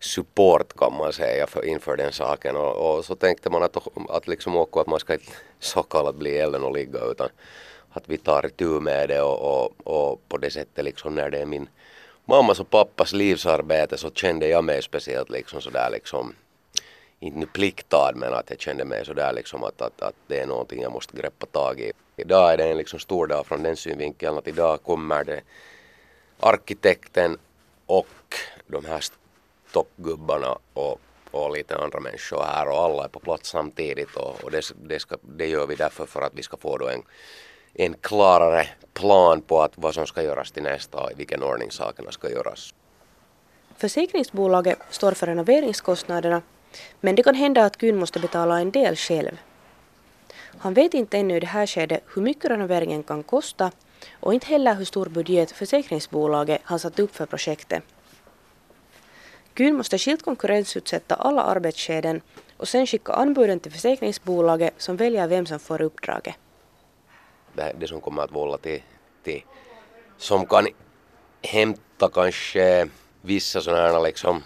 support 0.00 0.76
kan 0.76 0.92
man 0.96 1.12
säga 1.12 1.46
för, 1.46 1.64
inför 1.64 1.96
den 1.96 2.12
saken 2.12 2.56
och, 2.56 2.96
och 2.96 3.04
så 3.04 3.14
tänkte 3.14 3.50
man 3.50 3.62
att, 3.62 3.76
att 4.08 4.28
liksom 4.28 4.56
också 4.56 4.80
att 4.80 4.86
man 4.86 5.00
ska 5.00 5.12
inte 5.12 5.32
så 5.60 5.82
kallat 5.82 6.14
bli 6.14 6.38
elden 6.38 6.64
och 6.64 6.72
ligga 6.72 7.00
utan 7.04 7.28
att 7.90 8.08
vi 8.08 8.18
tar 8.18 8.46
itu 8.46 8.80
med 8.80 9.08
det 9.08 9.22
och, 9.22 9.64
och, 9.64 9.72
och, 9.84 10.28
på 10.28 10.36
det 10.36 10.50
sättet 10.50 10.84
liksom 10.84 11.14
när 11.14 11.30
det 11.30 11.38
är 11.38 11.46
min 11.46 11.68
mammas 12.24 12.60
och 12.60 12.70
pappas 12.70 13.12
livsarbete 13.12 13.96
så 13.96 14.10
kände 14.10 14.48
jag 14.48 14.64
mig 14.64 14.82
speciellt 14.82 15.30
liksom 15.30 15.60
sådär 15.60 15.90
liksom 15.90 16.34
inte 17.20 17.38
nu 17.38 17.46
pliktad 17.46 18.12
men 18.14 18.34
att 18.34 18.50
jag 18.50 18.60
kände 18.60 18.84
mig 18.84 19.04
sådär 19.04 19.32
liksom 19.32 19.64
att, 19.64 19.82
att, 19.82 20.02
att 20.02 20.14
det 20.26 20.40
är 20.40 20.46
någonting 20.46 20.82
jag 20.82 20.92
måste 20.92 21.16
greppa 21.16 21.46
tag 21.46 21.80
i. 21.80 21.92
Idag 22.16 22.52
är 22.52 22.56
det 22.56 22.64
en 22.64 22.76
liksom 22.76 22.98
stor 22.98 23.26
dag 23.26 23.46
från 23.46 23.62
den 23.62 23.76
synvinkeln 23.76 24.38
att 24.38 24.48
idag 24.48 24.82
kommer 24.82 25.24
det 25.24 25.40
arkitekten 26.40 27.38
och 27.86 28.06
de 28.66 28.84
här 28.84 29.00
toppgubbarna 29.72 30.58
och, 30.74 31.00
och 31.30 31.52
lite 31.52 31.76
andra 31.76 32.00
människor 32.00 32.42
här 32.42 32.68
och 32.68 32.78
alla 32.78 33.04
är 33.04 33.08
på 33.08 33.20
plats 33.20 33.50
samtidigt 33.50 34.16
och, 34.16 34.44
och 34.44 34.50
det, 34.50 34.62
det, 34.82 35.00
ska, 35.00 35.16
det 35.22 35.46
gör 35.46 35.66
vi 35.66 35.74
därför 35.74 36.06
för 36.06 36.22
att 36.22 36.32
vi 36.34 36.42
ska 36.42 36.56
få 36.56 36.78
då 36.78 36.88
en 36.88 37.02
en 37.74 37.94
klarare 37.94 38.66
plan 38.94 39.42
på 39.42 39.62
att 39.62 39.72
vad 39.74 39.94
som 39.94 40.06
ska 40.06 40.22
göras 40.22 40.50
till 40.50 40.62
nästa 40.62 41.00
och 41.00 41.12
i 41.12 41.14
vilken 41.14 41.42
ordning 41.42 41.70
sakerna 41.70 42.12
ska 42.12 42.30
göras. 42.30 42.74
Försäkringsbolaget 43.76 44.78
står 44.90 45.12
för 45.12 45.26
renoveringskostnaderna 45.26 46.42
men 47.00 47.14
det 47.14 47.22
kan 47.22 47.34
hända 47.34 47.64
att 47.64 47.76
Kuhn 47.76 47.98
måste 47.98 48.20
betala 48.20 48.60
en 48.60 48.70
del 48.70 48.96
själv. 48.96 49.38
Han 50.58 50.74
vet 50.74 50.94
inte 50.94 51.18
ännu 51.18 51.36
i 51.36 51.40
det 51.40 51.46
här 51.46 51.66
skedet 51.66 52.04
hur 52.14 52.22
mycket 52.22 52.50
renoveringen 52.50 53.02
kan 53.02 53.22
kosta 53.22 53.70
och 54.20 54.34
inte 54.34 54.46
heller 54.46 54.74
hur 54.74 54.84
stor 54.84 55.06
budget 55.06 55.50
försäkringsbolaget 55.50 56.60
har 56.64 56.78
satt 56.78 56.98
upp 56.98 57.16
för 57.16 57.26
projektet. 57.26 57.82
Kyn 59.58 59.76
måste 59.76 59.98
skilt 59.98 60.22
konkurrensutsätta 60.22 61.14
alla 61.14 61.42
arbetsskeden 61.42 62.20
och 62.56 62.68
sen 62.68 62.86
skicka 62.86 63.12
anbuden 63.12 63.60
till 63.60 63.72
försäkringsbolaget 63.72 64.74
som 64.76 64.96
väljer 64.96 65.28
vem 65.28 65.46
som 65.46 65.58
får 65.58 65.82
uppdraget 65.82 66.34
det 67.78 67.86
som 67.86 68.00
kommer 68.00 68.22
att 68.22 68.32
vålla 68.32 68.58
till, 68.58 68.82
till 69.22 69.42
som 70.16 70.46
kan 70.46 70.66
hämta 71.42 72.08
kanske 72.08 72.88
vissa 73.20 73.60
sådana 73.60 73.82
här 73.82 74.02
liksom 74.02 74.42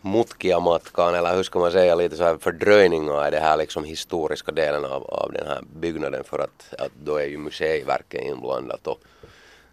mutkia 0.00 0.60
matkan 0.60 1.14
eller 1.14 1.36
hur 1.36 1.42
ska 1.42 1.58
man 1.58 1.72
säga 1.72 1.94
lite 1.94 2.16
så 2.16 2.24
här 2.24 2.36
fördröjningar 2.36 3.28
i 3.28 3.30
den 3.30 3.42
här 3.42 3.56
liksom 3.56 3.84
historiska 3.84 4.52
delen 4.52 4.84
av, 4.84 5.04
av 5.04 5.32
den 5.32 5.46
här 5.46 5.62
byggnaden 5.62 6.24
för 6.24 6.38
att, 6.38 6.74
att 6.78 6.92
då 7.04 7.16
är 7.16 7.26
ju 7.26 7.38
museiverket 7.38 8.22
inblandat 8.22 8.86
och 8.86 9.00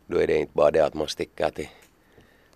då 0.07 0.17
är 0.17 0.27
det 0.27 0.37
inte 0.37 0.53
bara 0.53 0.71
det 0.71 0.85
att 0.85 0.93
man 0.93 1.07
sticker 1.07 1.49
till 1.49 1.69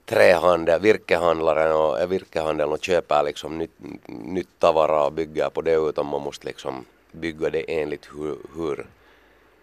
trähandel, 0.08 0.82
virkehandlaren 0.82 1.76
och, 1.76 2.00
eh, 2.00 2.08
virkehandeln 2.08 2.72
och 2.72 2.84
köper 2.84 3.24
liksom 3.24 3.58
nytt, 3.58 3.78
nytt 4.08 4.60
tavara 4.60 5.06
och 5.06 5.14
bygger 5.14 5.50
på 5.50 5.62
det 5.62 5.76
utan 5.76 6.06
man 6.06 6.22
måste 6.22 6.48
liksom 6.48 6.86
bygga 7.12 7.50
det 7.50 7.82
enligt 7.82 8.06
hur, 8.14 8.38
hur 8.56 8.88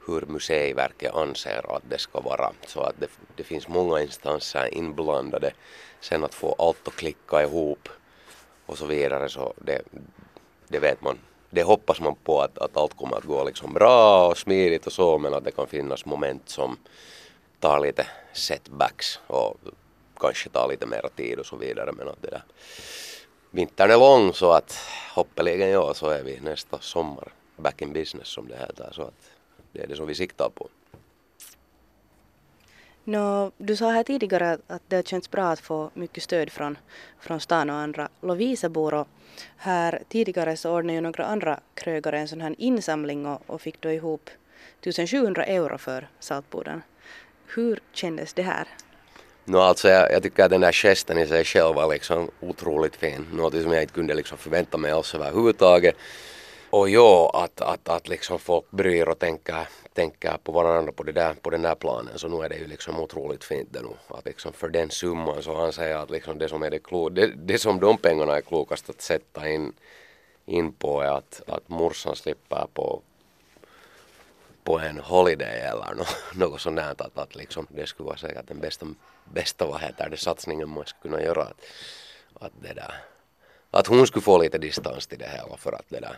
hur 0.06 0.26
Museiverket 0.26 1.14
anser 1.14 1.76
att 1.76 1.82
det 1.88 1.98
ska 1.98 2.20
vara. 2.20 2.52
Så 2.66 2.80
att 2.80 2.94
det, 3.00 3.06
det 3.36 3.44
finns 3.44 3.68
många 3.68 4.02
instanser 4.02 4.74
inblandade. 4.74 5.52
Sen 6.00 6.24
att 6.24 6.34
få 6.34 6.54
allt 6.58 6.88
att 6.88 6.96
klicka 6.96 7.42
ihop 7.42 7.88
och 8.66 8.78
så 8.78 8.86
vidare 8.86 9.28
så 9.28 9.54
det, 9.56 9.82
det 10.68 10.78
vet 10.78 11.02
man. 11.02 11.18
Det 11.50 11.62
hoppas 11.62 12.00
man 12.00 12.14
på 12.24 12.40
att, 12.40 12.58
att 12.58 12.76
allt 12.76 12.96
kommer 12.96 13.16
att 13.16 13.24
gå 13.24 13.44
liksom 13.44 13.72
bra 13.72 14.28
och 14.28 14.38
smidigt 14.38 14.86
och 14.86 14.92
så 14.92 15.18
men 15.18 15.34
att 15.34 15.44
det 15.44 15.50
kan 15.50 15.66
finnas 15.66 16.04
moment 16.04 16.48
som 16.48 16.76
tar 17.60 17.80
lite 17.80 18.06
setbacks 18.32 19.20
och 19.26 19.56
kanske 20.24 20.48
tar 20.48 20.68
lite 20.68 20.86
mer 20.86 21.08
tid 21.16 21.38
och 21.38 21.46
så 21.46 21.56
vidare 21.56 21.92
men 21.92 22.08
att 22.08 22.22
det 22.22 22.30
där 22.30 22.42
vintern 23.50 23.90
är 23.90 23.98
lång 23.98 24.32
så 24.32 24.52
att 24.52 24.78
hoppeligen 25.14 25.70
ja 25.70 25.94
så 25.94 26.08
är 26.08 26.22
vi 26.22 26.40
nästa 26.40 26.78
sommar 26.80 27.32
back 27.56 27.82
in 27.82 27.92
business 27.92 28.28
som 28.28 28.48
det 28.48 28.56
heter 28.56 28.88
så 28.92 29.02
att 29.02 29.30
det 29.72 29.82
är 29.82 29.86
det 29.86 29.96
som 29.96 30.06
vi 30.06 30.14
siktar 30.14 30.50
på. 30.54 30.68
No, 33.04 33.52
du 33.56 33.76
sa 33.76 33.90
här 33.90 34.04
tidigare 34.04 34.58
att 34.66 34.82
det 34.88 34.96
har 34.96 35.02
känts 35.02 35.30
bra 35.30 35.44
att 35.44 35.60
få 35.60 35.90
mycket 35.94 36.22
stöd 36.22 36.50
från, 36.52 36.78
från 37.20 37.40
stan 37.40 37.70
och 37.70 37.76
andra 37.76 38.08
Lovisabor 38.20 38.94
och 38.94 39.08
här 39.56 40.02
tidigare 40.08 40.56
så 40.56 40.76
ordnade 40.76 40.92
ju 40.94 41.00
några 41.00 41.24
andra 41.24 41.60
krögare 41.74 42.18
en 42.18 42.28
sån 42.28 42.40
här 42.40 42.54
insamling 42.58 43.26
och, 43.26 43.42
och 43.46 43.60
fick 43.60 43.80
då 43.80 43.90
ihop 43.90 44.30
1700 44.80 45.44
euro 45.44 45.78
för 45.78 46.08
Saltboden. 46.18 46.82
Hur 47.46 47.80
kändes 47.92 48.34
det 48.34 48.42
här? 48.42 48.68
No, 49.46 49.56
alltså 49.56 49.88
jag, 49.88 50.12
jag 50.12 50.22
tycker 50.22 50.44
att 50.44 50.50
den 50.50 50.60
där 50.60 50.72
gesten 50.72 51.18
i 51.18 51.26
sig 51.26 51.44
själv 51.44 51.74
var 51.74 51.92
liksom 51.92 52.30
otroligt 52.40 52.96
fin. 52.96 53.26
Något 53.32 53.62
som 53.62 53.72
jag 53.72 53.82
inte 53.82 53.94
kunde 53.94 54.14
liksom 54.14 54.38
förvänta 54.38 54.78
mig 54.78 54.90
alls 54.90 55.14
överhuvudtaget. 55.14 55.96
Och 56.70 56.88
ja, 56.88 57.30
att, 57.34 57.60
att, 57.60 57.88
att 57.88 58.08
liksom 58.08 58.38
folk 58.38 58.70
bryr 58.70 59.08
och 59.08 59.18
tänker, 59.18 59.68
tänker 59.92 60.36
på 60.44 60.52
varandra 60.52 60.92
på, 60.92 61.02
det 61.02 61.12
där, 61.12 61.34
på 61.34 61.50
den 61.50 61.62
där 61.62 61.74
planen 61.74 62.18
så 62.18 62.28
nu 62.28 62.44
är 62.44 62.48
det 62.48 62.56
ju 62.56 62.66
liksom 62.66 63.00
otroligt 63.00 63.44
fint 63.44 63.68
det 63.72 63.82
nu. 63.82 63.88
Att 64.08 64.24
liksom 64.24 64.52
för 64.52 64.68
den 64.68 64.90
summan 64.90 65.42
så 65.42 65.56
anser 65.56 65.88
jag 65.88 66.00
att 66.00 66.10
liksom 66.10 66.38
det 66.38 66.48
som 66.48 66.62
är 66.62 66.70
det, 66.70 66.78
klo, 66.78 67.08
det, 67.08 67.26
det 67.26 67.58
som 67.58 67.80
de 67.80 67.98
pengarna 67.98 68.36
är 68.36 68.40
klokast 68.40 68.90
att 68.90 69.02
sätta 69.02 69.48
in, 69.48 69.72
in 70.46 70.72
på 70.72 71.00
är 71.00 71.18
att, 71.18 71.42
att 71.46 71.68
morsan 71.68 72.16
slipper 72.16 72.66
på 72.74 73.02
på 74.64 74.78
en 74.78 74.98
holiday 74.98 75.60
eller 75.60 75.94
no, 75.94 76.04
något 76.34 76.60
sånt 76.60 76.76
där 76.76 76.90
att, 76.90 77.18
att 77.18 77.34
liksom, 77.34 77.66
det 77.70 77.86
skulle 77.86 78.06
vara 78.06 78.16
säkert 78.16 78.48
den 78.48 78.60
bästa, 78.60 78.86
bästa 79.24 79.66
vad 79.66 79.80
heter 79.80 80.10
det, 80.10 80.16
satsningen 80.16 80.68
man 80.68 80.86
skulle 80.86 81.14
kunna 81.14 81.22
göra. 81.22 81.42
Att, 81.42 81.62
att, 82.34 82.52
det 82.62 82.74
där, 82.74 82.94
att 83.70 83.86
hon 83.86 84.06
skulle 84.06 84.22
få 84.22 84.38
lite 84.38 84.58
distans 84.58 85.06
till 85.06 85.18
det 85.18 85.28
hela 85.28 85.56
för 85.56 85.72
att 85.72 85.88
det 85.88 86.00
där 86.00 86.16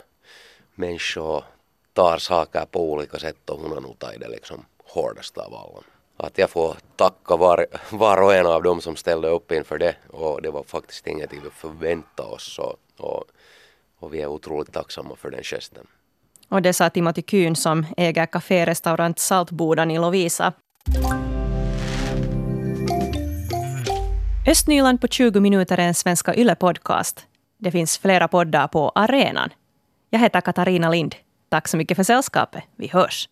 människor 0.74 1.44
tar 1.92 2.18
saker 2.18 2.66
på 2.66 2.92
olika 2.92 3.18
sätt 3.18 3.50
och 3.50 3.60
hon 3.60 3.72
har 3.72 3.80
nog 3.80 3.98
tagit 3.98 4.20
det 4.20 4.28
liksom 4.28 4.64
hårdast 4.84 5.38
av 5.38 5.54
alla. 5.54 5.82
Att 6.16 6.38
jag 6.38 6.50
får 6.50 6.76
tacka 6.96 7.36
var, 7.36 7.66
var 7.90 8.22
och 8.22 8.34
en 8.34 8.46
av 8.46 8.62
dem 8.62 8.80
som 8.80 8.96
ställde 8.96 9.28
upp 9.28 9.52
inför 9.52 9.78
det 9.78 9.96
och 10.08 10.42
det 10.42 10.50
var 10.50 10.62
faktiskt 10.62 11.06
ingenting 11.06 11.40
vi 11.44 11.50
förväntade 11.50 12.28
oss 12.28 12.58
och, 12.58 12.76
och, 12.96 13.24
och 13.98 14.14
vi 14.14 14.20
är 14.20 14.26
otroligt 14.26 14.72
tacksamma 14.72 15.16
för 15.16 15.30
den 15.30 15.42
gesten. 15.42 15.86
Och 16.48 16.62
det 16.62 16.72
sa 16.72 16.90
Timothy 16.90 17.22
Kyn 17.26 17.56
som 17.56 17.86
äger 17.96 18.26
kaférestaurant 18.26 19.18
Saltbodan 19.18 19.90
i 19.90 19.98
Lovisa. 19.98 20.52
Östnyland 24.46 25.00
på 25.00 25.08
20 25.08 25.40
minuter 25.40 25.78
är 25.78 25.82
en 25.82 25.94
Svenska 25.94 26.34
Yle-podcast. 26.34 27.24
Det 27.58 27.70
finns 27.70 27.98
flera 27.98 28.28
poddar 28.28 28.68
på 28.68 28.92
arenan. 28.94 29.50
Jag 30.10 30.20
heter 30.20 30.40
Katarina 30.40 30.90
Lind. 30.90 31.14
Tack 31.48 31.68
så 31.68 31.76
mycket 31.76 31.96
för 31.96 32.04
sällskapet. 32.04 32.64
Vi 32.76 32.88
hörs. 32.88 33.24